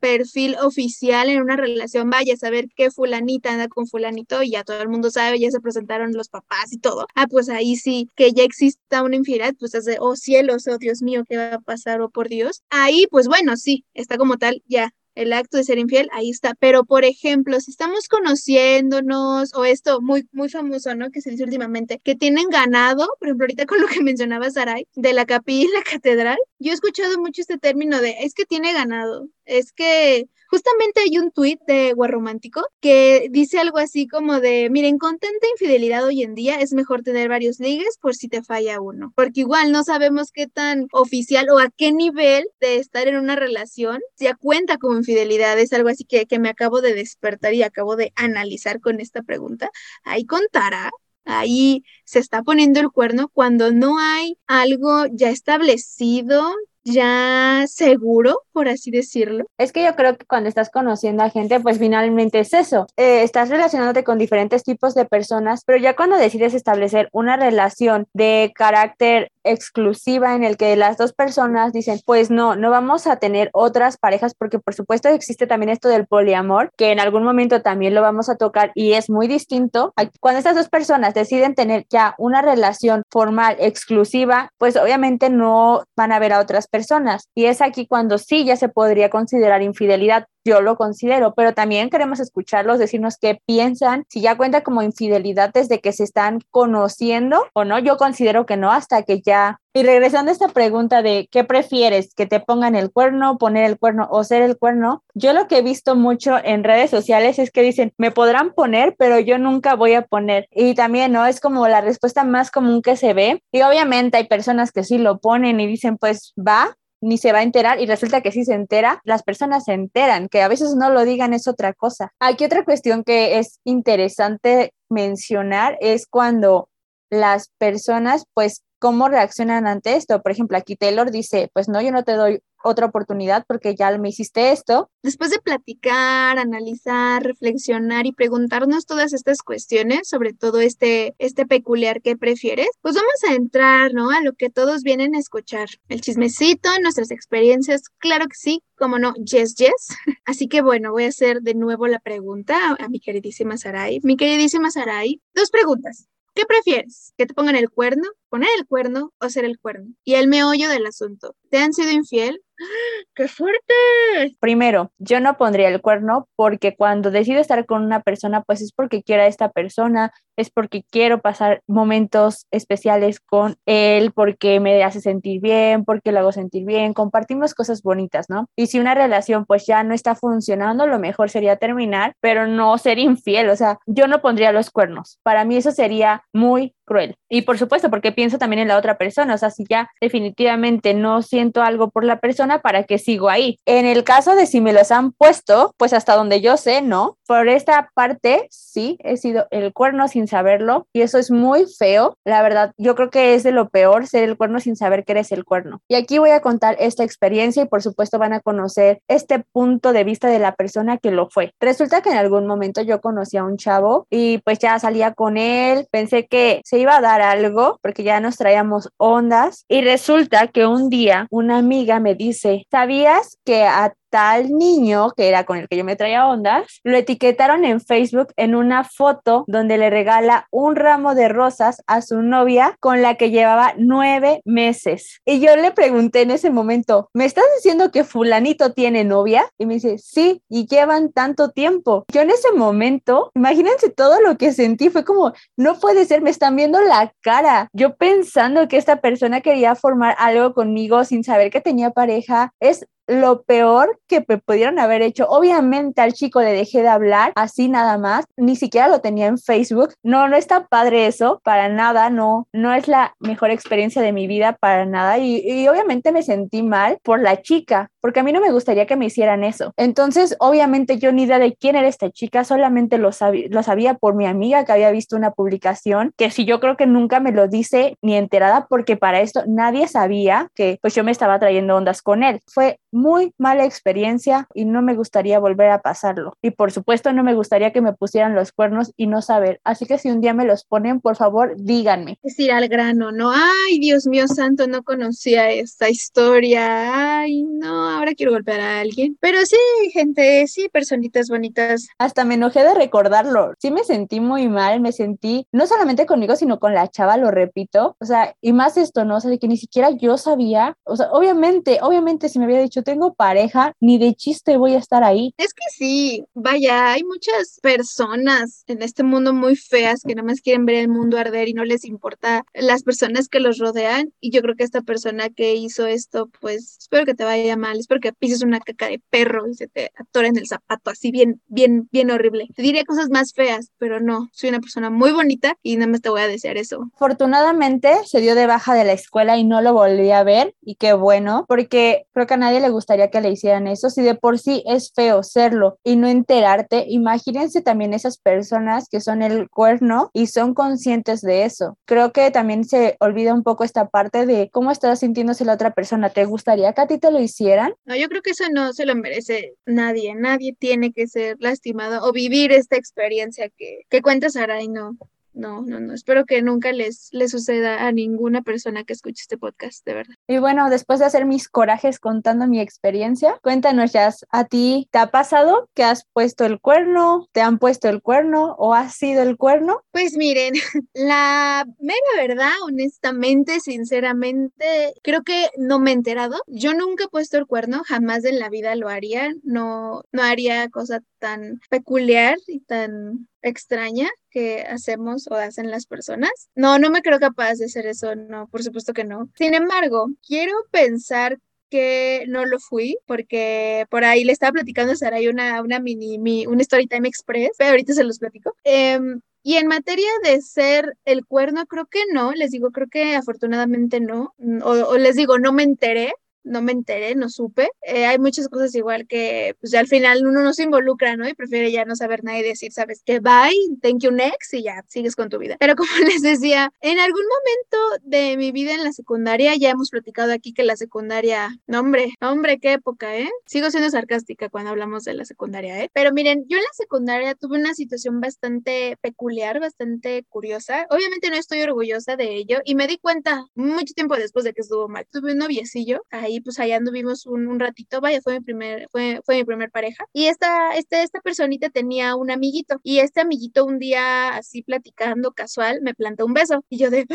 [0.00, 4.64] perfil oficial en una relación, vaya a saber que fulanita anda con fulanito y ya
[4.64, 7.06] todo el mundo sabe, ya se presentaron los papás y todo.
[7.14, 11.02] Ah, pues ahí sí, que ya exista una infidelidad, pues hace, oh cielos, oh Dios
[11.02, 12.00] mío, ¿qué va a pasar?
[12.00, 12.62] Oh por Dios.
[12.70, 16.54] Ahí, pues bueno, sí, está como tal, ya el acto de ser infiel, ahí está.
[16.58, 21.10] Pero, por ejemplo, si estamos conociéndonos, o esto muy, muy famoso, ¿no?
[21.10, 24.86] Que se dice últimamente, que tienen ganado, por ejemplo, ahorita con lo que mencionaba Saray,
[24.94, 28.44] de la capilla y la catedral, yo he escuchado mucho este término de, es que
[28.44, 34.40] tiene ganado, es que Justamente hay un tuit de Guarromántico que dice algo así como
[34.40, 38.26] de, miren, con tanta infidelidad hoy en día es mejor tener varios ligues por si
[38.26, 42.78] te falla uno, porque igual no sabemos qué tan oficial o a qué nivel de
[42.78, 45.56] estar en una relación se cuenta como infidelidad.
[45.56, 49.22] Es algo así que, que me acabo de despertar y acabo de analizar con esta
[49.22, 49.70] pregunta.
[50.02, 50.90] Ahí contará
[51.26, 56.52] ahí se está poniendo el cuerno cuando no hay algo ya establecido,
[56.84, 59.44] ya seguro, por así decirlo.
[59.58, 62.86] Es que yo creo que cuando estás conociendo a gente, pues finalmente es eso.
[62.96, 68.06] Eh, estás relacionándote con diferentes tipos de personas, pero ya cuando decides establecer una relación
[68.14, 73.16] de carácter exclusiva en el que las dos personas dicen, pues no, no vamos a
[73.16, 77.62] tener otras parejas porque por supuesto existe también esto del poliamor, que en algún momento
[77.62, 79.92] también lo vamos a tocar y es muy distinto.
[80.20, 86.12] Cuando estas dos personas deciden tener ya una relación formal exclusiva, pues obviamente no van
[86.12, 90.26] a ver a otras personas y es aquí cuando sí ya se podría considerar infidelidad
[90.44, 95.50] yo lo considero, pero también queremos escucharlos, decirnos qué piensan, si ya cuenta como infidelidad
[95.52, 99.60] desde que se están conociendo o no, yo considero que no, hasta que ya...
[99.72, 103.78] Y regresando a esta pregunta de qué prefieres, que te pongan el cuerno, poner el
[103.78, 107.52] cuerno o ser el cuerno, yo lo que he visto mucho en redes sociales es
[107.52, 110.48] que dicen, me podrán poner, pero yo nunca voy a poner.
[110.50, 111.24] Y también, ¿no?
[111.24, 113.44] Es como la respuesta más común que se ve.
[113.52, 117.38] Y obviamente hay personas que sí lo ponen y dicen, pues va, ni se va
[117.38, 120.74] a enterar y resulta que sí se entera, las personas se enteran, que a veces
[120.74, 122.12] no lo digan es otra cosa.
[122.20, 126.68] Aquí otra cuestión que es interesante mencionar es cuando
[127.10, 130.22] las personas pues cómo reaccionan ante esto.
[130.22, 133.96] Por ejemplo, aquí Taylor dice, pues no, yo no te doy otra oportunidad porque ya
[133.98, 134.90] me hiciste esto.
[135.02, 142.02] Después de platicar, analizar, reflexionar y preguntarnos todas estas cuestiones, sobre todo este, este peculiar
[142.02, 144.10] que prefieres, pues vamos a entrar, ¿no?
[144.10, 145.68] A lo que todos vienen a escuchar.
[145.88, 149.88] El chismecito, nuestras experiencias, claro que sí, como no, yes, yes.
[150.24, 154.00] Así que bueno, voy a hacer de nuevo la pregunta a, mi queridísima Sarai.
[154.02, 156.08] Mi queridísima Sarai, dos preguntas.
[156.34, 157.12] ¿Qué prefieres?
[157.16, 159.92] ¿Que te pongan el cuerno, poner el cuerno o ser el cuerno?
[160.04, 161.34] Y el meollo del asunto.
[161.50, 162.40] ¿Te han sido infiel?
[163.14, 164.36] ¡Qué fuerte!
[164.38, 168.72] Primero, yo no pondría el cuerno porque cuando decido estar con una persona, pues es
[168.72, 174.82] porque quiero a esta persona, es porque quiero pasar momentos especiales con él, porque me
[174.82, 178.46] hace sentir bien, porque lo hago sentir bien, compartimos cosas bonitas, ¿no?
[178.56, 182.76] Y si una relación pues ya no está funcionando, lo mejor sería terminar, pero no
[182.78, 185.18] ser infiel, o sea, yo no pondría los cuernos.
[185.22, 187.16] Para mí eso sería muy cruel.
[187.28, 190.92] Y por supuesto, porque pienso también en la otra persona, o sea, si ya definitivamente
[190.92, 193.58] no siento algo por la persona, ¿para qué sigo ahí?
[193.64, 197.16] En el caso de si me los han puesto, pues hasta donde yo sé, no.
[197.30, 202.16] Por esta parte, sí, he sido el cuerno sin saberlo y eso es muy feo.
[202.24, 205.12] La verdad, yo creo que es de lo peor ser el cuerno sin saber que
[205.12, 205.80] eres el cuerno.
[205.86, 209.92] Y aquí voy a contar esta experiencia y por supuesto van a conocer este punto
[209.92, 211.54] de vista de la persona que lo fue.
[211.60, 215.36] Resulta que en algún momento yo conocí a un chavo y pues ya salía con
[215.36, 220.48] él, pensé que se iba a dar algo porque ya nos traíamos ondas y resulta
[220.48, 225.58] que un día una amiga me dice, ¿sabías que a tal niño, que era con
[225.58, 229.90] el que yo me traía ondas, lo etiquetaron en Facebook en una foto donde le
[229.90, 235.20] regala un ramo de rosas a su novia con la que llevaba nueve meses.
[235.24, 239.48] Y yo le pregunté en ese momento, ¿me estás diciendo que fulanito tiene novia?
[239.58, 242.04] Y me dice, sí, y llevan tanto tiempo.
[242.12, 246.30] Yo en ese momento, imagínense todo lo que sentí, fue como, no puede ser, me
[246.30, 247.68] están viendo la cara.
[247.72, 252.86] Yo pensando que esta persona quería formar algo conmigo sin saber que tenía pareja, es
[253.10, 255.26] lo peor que me pudieron haber hecho.
[255.28, 259.38] Obviamente al chico le dejé de hablar así nada más, ni siquiera lo tenía en
[259.38, 259.94] Facebook.
[260.02, 264.26] No, no está padre eso, para nada, no, no es la mejor experiencia de mi
[264.26, 265.18] vida, para nada.
[265.18, 268.86] Y, y obviamente me sentí mal por la chica, porque a mí no me gustaría
[268.86, 269.72] que me hicieran eso.
[269.76, 273.94] Entonces, obviamente yo ni idea de quién era esta chica, solamente lo, sabía, lo sabía
[273.94, 277.32] por mi amiga que había visto una publicación, que si yo creo que nunca me
[277.32, 281.76] lo dice ni enterada, porque para esto nadie sabía que pues yo me estaba trayendo
[281.76, 282.40] ondas con él.
[282.46, 286.36] Fue muy mala experiencia y no me gustaría volver a pasarlo.
[286.42, 289.60] Y por supuesto no me gustaría que me pusieran los cuernos y no saber.
[289.64, 292.18] Así que si un día me los ponen, por favor, díganme.
[292.22, 293.30] Es ir al grano, ¿no?
[293.32, 297.20] Ay, Dios mío santo, no conocía esta historia.
[297.20, 299.16] Ay, no, ahora quiero golpear a alguien.
[299.20, 299.56] Pero sí,
[299.92, 301.88] gente, sí, personitas bonitas.
[301.98, 303.54] Hasta me enojé de recordarlo.
[303.58, 307.30] Sí me sentí muy mal, me sentí no solamente conmigo, sino con la chava, lo
[307.30, 307.96] repito.
[308.00, 309.16] O sea, y más esto, ¿no?
[309.16, 310.76] O sea, de que ni siquiera yo sabía.
[310.84, 314.78] O sea, obviamente, obviamente si me había dicho, tengo pareja, ni de chiste voy a
[314.78, 315.34] estar ahí.
[315.36, 320.40] Es que sí, vaya, hay muchas personas en este mundo muy feas que nada más
[320.40, 324.12] quieren ver el mundo arder y no les importa las personas que los rodean.
[324.20, 327.79] Y yo creo que esta persona que hizo esto, pues espero que te vaya mal,
[327.80, 331.10] espero que pises una caca de perro y se te atore en el zapato, así
[331.10, 332.48] bien, bien, bien horrible.
[332.54, 336.00] Te diría cosas más feas, pero no, soy una persona muy bonita y nada más
[336.00, 336.90] te voy a desear eso.
[336.94, 340.76] Afortunadamente se dio de baja de la escuela y no lo volví a ver y
[340.76, 343.90] qué bueno, porque creo que a nadie le gustaría que le hicieran eso.
[343.90, 349.00] Si de por sí es feo serlo y no enterarte, imagínense también esas personas que
[349.00, 351.76] son el cuerno y son conscientes de eso.
[351.84, 355.72] Creo que también se olvida un poco esta parte de cómo está sintiéndose la otra
[355.72, 356.10] persona.
[356.10, 357.69] ¿Te gustaría que a ti te lo hicieran?
[357.84, 360.14] No, yo creo que eso no se lo merece nadie.
[360.14, 364.96] Nadie tiene que ser lastimado o vivir esta experiencia que, que cuenta Saray, no.
[365.32, 365.94] No, no, no.
[365.94, 370.14] Espero que nunca les, les suceda a ninguna persona que escuche este podcast, de verdad.
[370.26, 374.98] Y bueno, después de hacer mis corajes contando mi experiencia, cuéntanos, ya ¿a ti te
[374.98, 379.22] ha pasado que has puesto el cuerno, te han puesto el cuerno o has sido
[379.22, 379.82] el cuerno?
[379.92, 380.54] Pues miren,
[380.94, 386.42] la mera verdad, honestamente, sinceramente, creo que no me he enterado.
[386.46, 389.32] Yo nunca he puesto el cuerno, jamás en la vida lo haría.
[389.42, 396.30] No, no haría cosa tan peculiar y tan extraña que hacemos o hacen las personas.
[396.54, 399.30] No, no me creo capaz de hacer eso, no, por supuesto que no.
[399.36, 401.38] Sin embargo, quiero pensar
[401.70, 406.18] que no lo fui, porque por ahí le estaba platicando a Saray una, una mini,
[406.18, 408.54] mi, un Storytime Express, pero ahorita se los platico.
[408.64, 413.16] Em, y en materia de ser el cuerno, creo que no, les digo, creo que
[413.16, 416.12] afortunadamente no, o, o les digo, no me enteré,
[416.44, 417.70] no me enteré, no supe.
[417.82, 421.28] Eh, hay muchas cosas igual que, pues al final uno no se involucra, ¿no?
[421.28, 423.20] Y prefiere ya no saber nada y decir, ¿sabes qué?
[423.20, 425.56] Bye, thank you next y ya, sigues con tu vida.
[425.60, 429.90] Pero como les decía, en algún momento de mi vida en la secundaria, ya hemos
[429.90, 433.30] platicado aquí que la secundaria, no hombre, hombre, qué época, ¿eh?
[433.46, 435.90] Sigo siendo sarcástica cuando hablamos de la secundaria, ¿eh?
[435.92, 440.86] Pero miren, yo en la secundaria tuve una situación bastante peculiar, bastante curiosa.
[440.90, 444.62] Obviamente no estoy orgullosa de ello y me di cuenta mucho tiempo después de que
[444.62, 445.06] estuvo mal.
[445.10, 448.88] Tuve un noviecillo ahí ahí pues allá anduvimos un, un, ratito, vaya, fue mi primer,
[448.90, 450.04] fue, fue mi primer pareja.
[450.12, 455.32] Y esta, este, esta personita tenía un amiguito y este amiguito un día así platicando
[455.32, 457.14] casual me plantó un beso y yo de, ¡Ah!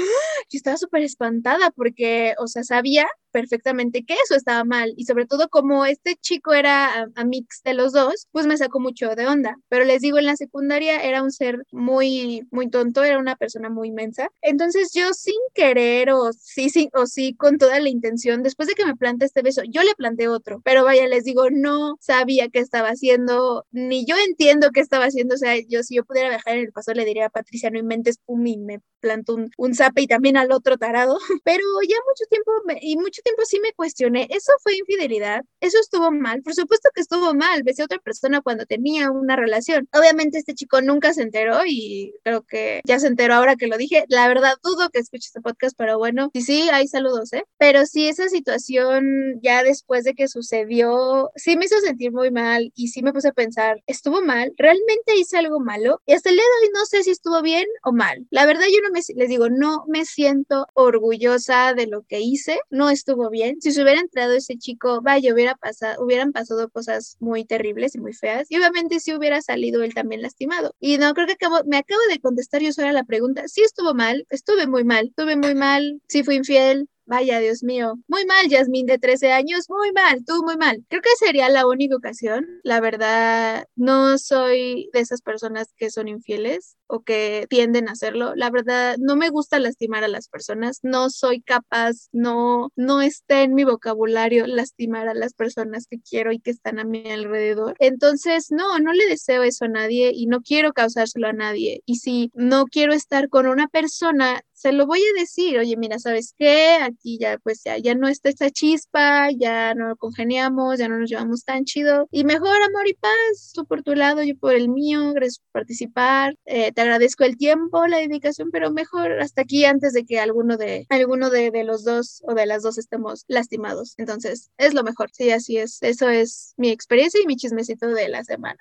[0.50, 5.26] yo estaba súper espantada porque, o sea, sabía perfectamente que eso estaba mal y sobre
[5.26, 9.28] todo como este chico era a, mix de los dos, pues me sacó mucho de
[9.28, 9.58] onda.
[9.68, 13.70] Pero les digo, en la secundaria era un ser muy, muy tonto, era una persona
[13.70, 14.30] muy inmensa.
[14.42, 18.76] Entonces yo sin querer o sí, sí, o sí con toda la intención, después de
[18.76, 20.62] que me planté este beso, yo le planté otro.
[20.64, 25.36] Pero vaya, les digo, no sabía qué estaba haciendo, ni yo entiendo qué estaba haciendo.
[25.36, 27.80] O sea, yo si yo pudiera viajar en el pasado le diría a Patricia, no
[27.80, 31.20] inventes, pum, y me planto un, un zape y también al otro tarado.
[31.44, 35.44] Pero ya mucho tiempo y mucho tiempo sí me cuestioné, ¿eso fue infidelidad?
[35.60, 36.44] ¿Eso estuvo mal?
[36.44, 39.90] Por supuesto que estuvo mal, besé a otra persona cuando tenía una relación.
[39.94, 43.78] Obviamente este chico nunca se enteró y creo que ya se enteró ahora que lo
[43.78, 44.06] dije.
[44.10, 47.44] La verdad dudo que escuche este podcast, pero bueno, sí, sí, hay saludos, ¿eh?
[47.58, 52.72] Pero sí, esa situación ya después de que sucedió, sí me hizo sentir muy mal
[52.76, 54.54] y sí me puse a pensar, ¿estuvo mal?
[54.56, 56.00] ¿Realmente hice algo malo?
[56.06, 58.28] Y hasta el día de hoy no sé si estuvo bien o mal.
[58.30, 62.60] La verdad yo no me, les digo, no me siento orgullosa de lo que hice,
[62.70, 63.62] no estuvo bien.
[63.62, 68.00] Si se hubiera entrado ese chico, vaya, hubiera pasado, hubieran pasado cosas muy terribles y
[68.00, 68.48] muy feas.
[68.50, 70.74] Y obviamente si hubiera salido él también lastimado.
[70.80, 73.48] Y no, creo que acabo, me acabo de contestar yo sola la pregunta.
[73.48, 77.96] Sí estuvo mal, estuve muy mal, estuve muy mal, sí fui infiel, Vaya, Dios mío.
[78.08, 79.66] Muy mal, Yasmín de 13 años.
[79.70, 80.84] Muy mal, tú muy mal.
[80.90, 82.46] Creo que sería la única ocasión.
[82.64, 88.34] La verdad, no soy de esas personas que son infieles o que tienden a hacerlo.
[88.36, 90.80] La verdad, no me gusta lastimar a las personas.
[90.82, 96.32] No soy capaz, no, no está en mi vocabulario lastimar a las personas que quiero
[96.32, 97.76] y que están a mi alrededor.
[97.80, 101.84] Entonces, no, no le deseo eso a nadie y no quiero causárselo a nadie.
[101.86, 106.00] Y si no quiero estar con una persona, se lo voy a decir, oye, mira,
[106.00, 106.78] ¿sabes qué?
[106.82, 111.08] Aquí ya, pues ya, ya no está esta chispa, ya no congeniamos, ya no nos
[111.08, 112.08] llevamos tan chido.
[112.10, 115.62] Y mejor amor y paz, tú por tu lado, yo por el mío, gracias por
[115.62, 116.36] participar.
[116.46, 120.58] Eh, te agradezco el tiempo, la dedicación, pero mejor hasta aquí antes de que alguno
[120.58, 123.94] de, alguno de, de los dos o de las dos estemos lastimados.
[123.98, 125.12] Entonces, es lo mejor.
[125.14, 125.78] Sí, así es.
[125.84, 128.58] Eso es mi experiencia y mi chismecito de la semana.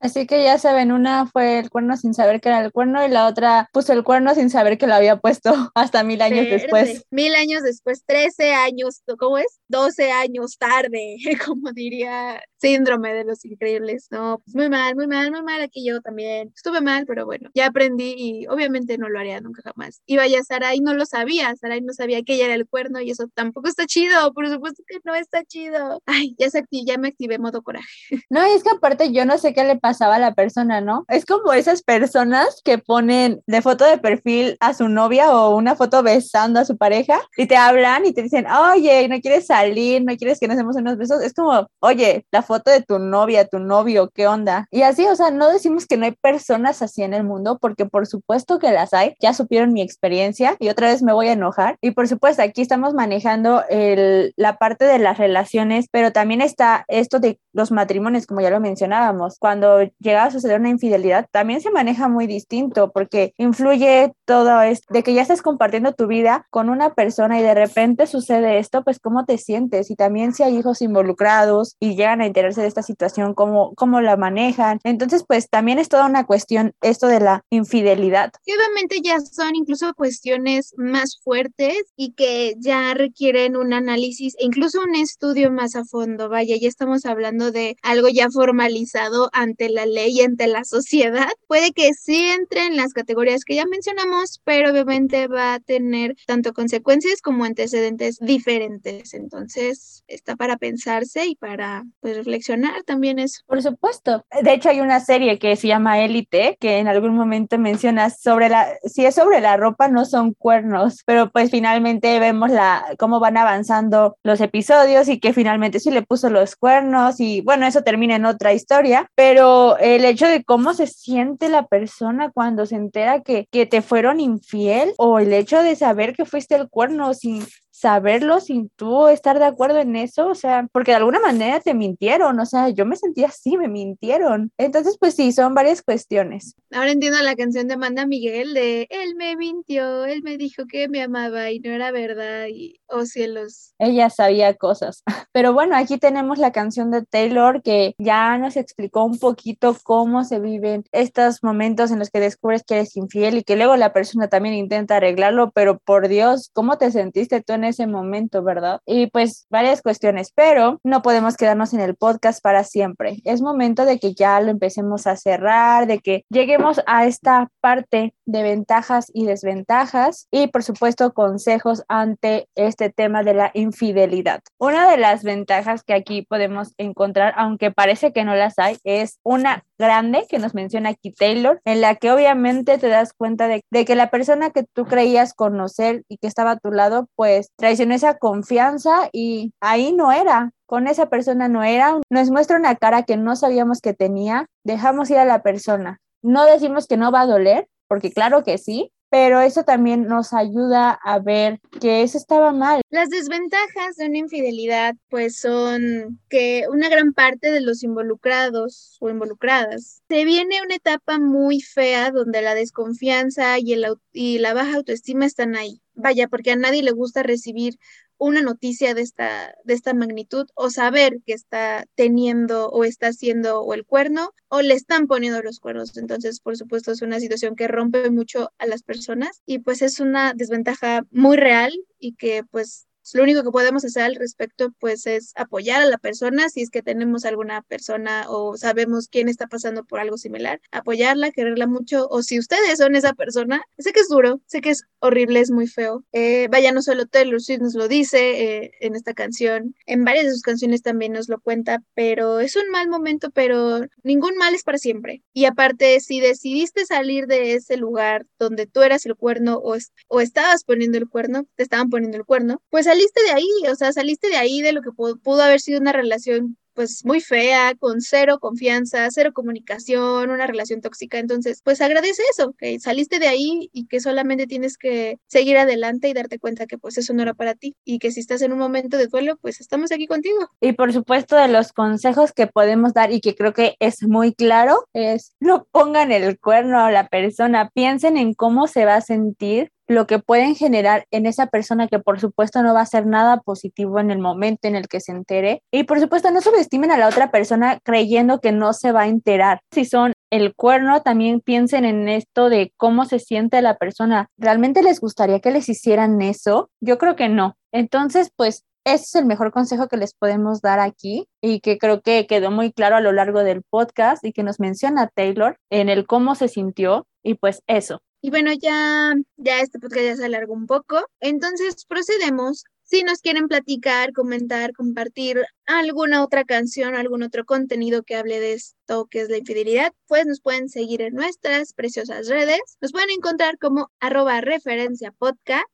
[0.00, 3.10] Así que ya saben, una fue el cuerno sin saber que era el cuerno y
[3.10, 7.04] la otra puso el cuerno sin saber que lo había puesto hasta mil años después.
[7.10, 9.60] Mil años después, 13 años, ¿cómo es?
[9.68, 14.08] 12 años tarde, como diría síndrome de los increíbles.
[14.10, 15.60] No, pues muy mal, muy mal, muy mal.
[15.62, 19.62] Aquí yo también estuve mal, pero bueno, ya aprendí y obviamente no lo haría nunca
[19.62, 20.02] jamás.
[20.06, 23.10] Y vaya, Sarai no lo sabía, Sarai no sabía que ella era el cuerno y
[23.10, 26.02] eso tampoco está chido, por supuesto que no está chido.
[26.06, 27.86] Ay, ya, se ya me activé modo coraje.
[28.30, 31.04] No, y es que aparte yo no sé qué le pasaba a la persona, ¿no?
[31.08, 35.74] Es como esas personas que ponen de foto de perfil a su novia o una
[35.74, 40.04] foto besando a su pareja y te hablan y te dicen, oye, no quieres salir,
[40.04, 41.22] no quieres que nos demos unos besos.
[41.22, 44.66] Es como, oye, la foto de tu novia, tu novio, ¿qué onda?
[44.72, 47.86] Y así, o sea, no decimos que no hay personas así en el mundo, porque
[47.86, 51.34] por supuesto que las hay, ya supieron mi experiencia y otra vez me voy a
[51.34, 51.76] enojar.
[51.80, 56.84] Y por supuesto, aquí estamos manejando el, la parte de las relaciones, pero también está
[56.88, 59.38] esto de los matrimonios, como ya lo mencionábamos.
[59.38, 64.92] Cuando llega a suceder una infidelidad, también se maneja muy distinto, porque influye todo esto
[64.92, 68.82] de que ya estás compartiendo tu vida con una persona y de repente sucede esto,
[68.82, 72.68] pues cómo te sientes y también si hay hijos involucrados y llegan a enterarse de
[72.68, 74.80] esta situación, cómo, cómo la manejan.
[74.84, 78.32] Entonces, pues también es toda una cuestión esto de la infidelidad.
[78.46, 84.46] Y obviamente ya son incluso cuestiones más fuertes y que ya requieren un análisis e
[84.46, 86.28] incluso un estudio más a fondo.
[86.28, 91.28] Vaya, ya estamos hablando de algo ya formalizado ante la ley y ante la sociedad.
[91.46, 96.16] Puede que sí entre en las categorías que ya mencionamos, pero obviamente va a tener
[96.26, 99.14] tanto consecuencias como antecedentes diferentes.
[99.14, 103.42] Entonces, está para pensarse y para pues, reflexionar también eso.
[103.46, 104.24] Por supuesto.
[104.42, 108.48] De hecho, hay una serie que se llama Élite, que en algún momento mencionas sobre
[108.48, 113.20] la, si es sobre la ropa, no son cuernos, pero pues finalmente vemos la, cómo
[113.20, 117.82] van avanzando los episodios y que finalmente sí le puso los cuernos y bueno, eso
[117.82, 122.76] termina en otra historia, pero el hecho de cómo se siente la persona cuando se
[122.76, 127.12] entera que, que te fueron infiel o el hecho de saber que fuiste el cuerno
[127.14, 127.44] sin
[127.80, 131.72] saberlo sin tú estar de acuerdo en eso, o sea, porque de alguna manera te
[131.72, 134.52] mintieron, o sea, yo me sentía así, me mintieron.
[134.58, 136.54] Entonces, pues sí, son varias cuestiones.
[136.72, 140.88] Ahora entiendo la canción de Amanda Miguel de Él me mintió, él me dijo que
[140.88, 143.72] me amaba y no era verdad y oh cielos.
[143.78, 145.02] Ella sabía cosas.
[145.32, 150.24] Pero bueno, aquí tenemos la canción de Taylor que ya nos explicó un poquito cómo
[150.24, 153.92] se viven estos momentos en los que descubres que eres infiel y que luego la
[153.92, 158.80] persona también intenta arreglarlo, pero por Dios, ¿cómo te sentiste tú en ese momento, verdad?
[158.86, 163.16] Y pues varias cuestiones, pero no podemos quedarnos en el podcast para siempre.
[163.24, 168.14] Es momento de que ya lo empecemos a cerrar, de que lleguemos a esta parte
[168.26, 174.40] de ventajas y desventajas y por supuesto consejos ante este tema de la infidelidad.
[174.58, 179.18] Una de las ventajas que aquí podemos encontrar, aunque parece que no las hay, es
[179.22, 183.62] una grande que nos menciona aquí Taylor, en la que obviamente te das cuenta de,
[183.84, 187.94] que la persona que tú creías conocer y que estaba a tu lado, pues traicionó
[187.94, 193.02] esa confianza y ahí no era, con esa persona no era, nos muestra una cara
[193.02, 196.00] que no sabíamos que tenía, dejamos ir a la persona.
[196.22, 200.32] No decimos que no va a doler, porque claro que sí, pero eso también nos
[200.32, 202.80] ayuda a ver que eso estaba mal.
[202.88, 209.10] Las desventajas de una infidelidad pues son que una gran parte de los involucrados o
[209.10, 214.76] involucradas se viene una etapa muy fea donde la desconfianza y, el, y la baja
[214.76, 215.82] autoestima están ahí.
[216.00, 217.78] Vaya, porque a nadie le gusta recibir
[218.18, 223.62] una noticia de esta, de esta magnitud o saber que está teniendo o está haciendo
[223.62, 225.96] o el cuerno o le están poniendo los cuernos.
[225.96, 230.00] Entonces, por supuesto, es una situación que rompe mucho a las personas y pues es
[230.00, 235.06] una desventaja muy real y que pues lo único que podemos hacer al respecto pues
[235.06, 239.46] es apoyar a la persona si es que tenemos alguna persona o sabemos quién está
[239.46, 244.00] pasando por algo similar, apoyarla, quererla mucho o si ustedes son esa persona, sé que
[244.00, 246.04] es duro, sé que es horrible, es muy feo.
[246.12, 250.26] Eh, vaya, no solo Taylor Swift nos lo dice eh, en esta canción, en varias
[250.26, 254.54] de sus canciones también nos lo cuenta, pero es un mal momento, pero ningún mal
[254.54, 255.22] es para siempre.
[255.32, 259.76] Y aparte, si decidiste salir de ese lugar donde tú eras el cuerno o,
[260.08, 263.74] o estabas poniendo el cuerno, te estaban poniendo el cuerno, pues saliste de ahí, o
[263.74, 267.74] sea, saliste de ahí de lo que pudo haber sido una relación pues muy fea,
[267.78, 271.18] con cero confianza, cero comunicación, una relación tóxica.
[271.18, 276.08] Entonces, pues agradece eso, que saliste de ahí y que solamente tienes que seguir adelante
[276.08, 278.52] y darte cuenta que pues eso no era para ti y que si estás en
[278.52, 280.38] un momento de duelo, pues estamos aquí contigo.
[280.60, 284.32] Y por supuesto de los consejos que podemos dar y que creo que es muy
[284.32, 289.00] claro es no pongan el cuerno a la persona, piensen en cómo se va a
[289.00, 293.06] sentir lo que pueden generar en esa persona que por supuesto no va a ser
[293.06, 295.64] nada positivo en el momento en el que se entere.
[295.72, 299.08] Y por supuesto no subestimen a la otra persona creyendo que no se va a
[299.08, 299.62] enterar.
[299.72, 304.28] Si son el cuerno, también piensen en esto de cómo se siente la persona.
[304.38, 306.70] ¿Realmente les gustaría que les hicieran eso?
[306.80, 307.56] Yo creo que no.
[307.72, 312.00] Entonces, pues ese es el mejor consejo que les podemos dar aquí y que creo
[312.00, 315.88] que quedó muy claro a lo largo del podcast y que nos menciona Taylor en
[315.88, 318.00] el cómo se sintió y pues eso.
[318.22, 321.04] Y bueno, ya, ya este podcast ya se alargó un poco.
[321.20, 322.64] Entonces procedemos.
[322.82, 325.44] Si nos quieren platicar, comentar, compartir
[325.78, 330.26] alguna otra canción, algún otro contenido que hable de esto que es la infidelidad, pues
[330.26, 332.60] nos pueden seguir en nuestras preciosas redes.
[332.80, 335.14] Nos pueden encontrar como arroba referencia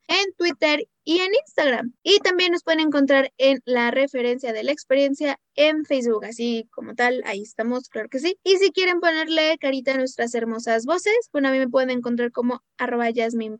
[0.07, 1.93] en Twitter y en Instagram.
[2.03, 6.93] Y también nos pueden encontrar en la referencia de la experiencia en Facebook, así como
[6.95, 8.37] tal, ahí estamos, claro que sí.
[8.43, 12.31] Y si quieren ponerle carita a nuestras hermosas voces, bueno, a mí me pueden encontrar
[12.31, 13.57] como arroba Yasmin.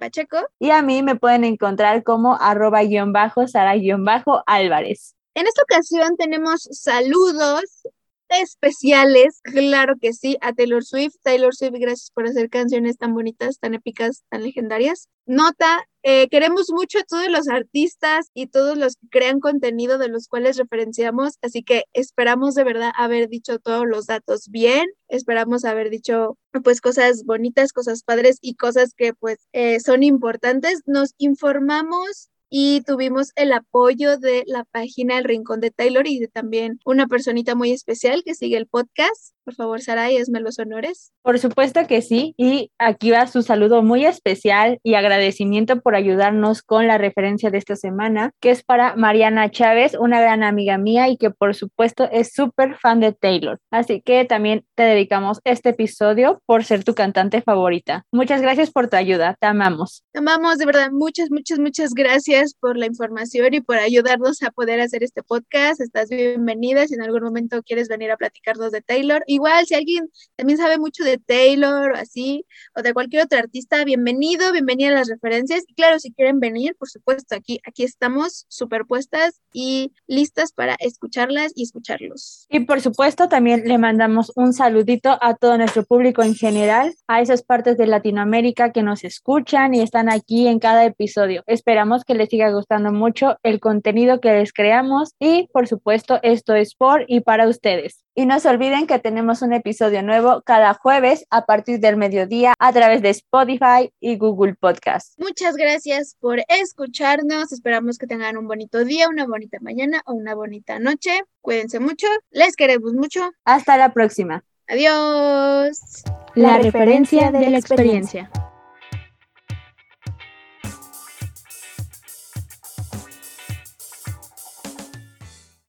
[0.59, 5.16] Y a mí me pueden encontrar como arroba guion bajo Sara guion bajo Álvarez.
[5.38, 7.83] En esta ocasión tenemos saludos
[8.27, 11.13] especiales, claro que sí, a Taylor Swift.
[11.21, 15.09] Taylor Swift, gracias por hacer canciones tan bonitas, tan épicas, tan legendarias.
[15.27, 20.07] Nota, eh, queremos mucho a todos los artistas y todos los que crean contenido de
[20.07, 25.65] los cuales referenciamos, así que esperamos de verdad haber dicho todos los datos bien, esperamos
[25.65, 30.81] haber dicho pues cosas bonitas, cosas padres y cosas que pues eh, son importantes.
[30.88, 36.28] Nos informamos y tuvimos el apoyo de la página El Rincón de Taylor y de
[36.28, 39.34] también una personita muy especial que sigue el podcast.
[39.43, 41.14] Por favor, Saray, esme los honores.
[41.22, 42.34] Por supuesto que sí.
[42.38, 47.58] Y aquí va su saludo muy especial y agradecimiento por ayudarnos con la referencia de
[47.58, 52.10] esta semana, que es para Mariana Chávez, una gran amiga mía y que por supuesto
[52.12, 53.60] es súper fan de Taylor.
[53.72, 58.06] Así que también te dedicamos este episodio por ser tu cantante favorita.
[58.12, 59.38] Muchas gracias por tu ayuda.
[59.39, 60.04] Te amamos.
[60.12, 60.91] Te amamos, de verdad.
[60.91, 65.81] Muchas, muchas, muchas gracias por la información y por ayudarnos a poder hacer este podcast.
[65.81, 69.23] Estás bienvenida si en algún momento quieres venir a platicarnos de Taylor.
[69.27, 73.83] Igual, si alguien también sabe mucho de Taylor o así, o de cualquier otro artista,
[73.83, 75.63] bienvenido, bienvenida a las referencias.
[75.67, 81.53] Y claro, si quieren venir, por supuesto, aquí, aquí estamos superpuestas y listas para escucharlas
[81.55, 82.45] y escucharlos.
[82.49, 87.21] Y por supuesto, también le mandamos un saludito a todo nuestro público en general, a
[87.21, 91.43] esas partes de Latinoamérica que nos escuchan y están aquí en cada episodio.
[91.47, 96.53] Esperamos que les siga gustando mucho el contenido que les creamos y por supuesto esto
[96.53, 98.03] es por y para ustedes.
[98.15, 102.53] Y no se olviden que tenemos un episodio nuevo cada jueves a partir del mediodía
[102.57, 105.13] a través de Spotify y Google Podcast.
[105.19, 107.51] Muchas gracias por escucharnos.
[107.51, 111.21] Esperamos que tengan un bonito día, una bonita mañana o una bonita noche.
[111.41, 112.07] Cuídense mucho.
[112.32, 113.32] Les queremos mucho.
[113.45, 114.43] Hasta la próxima.
[114.67, 116.03] Adiós.
[116.36, 118.30] La, referencia de la experiencia.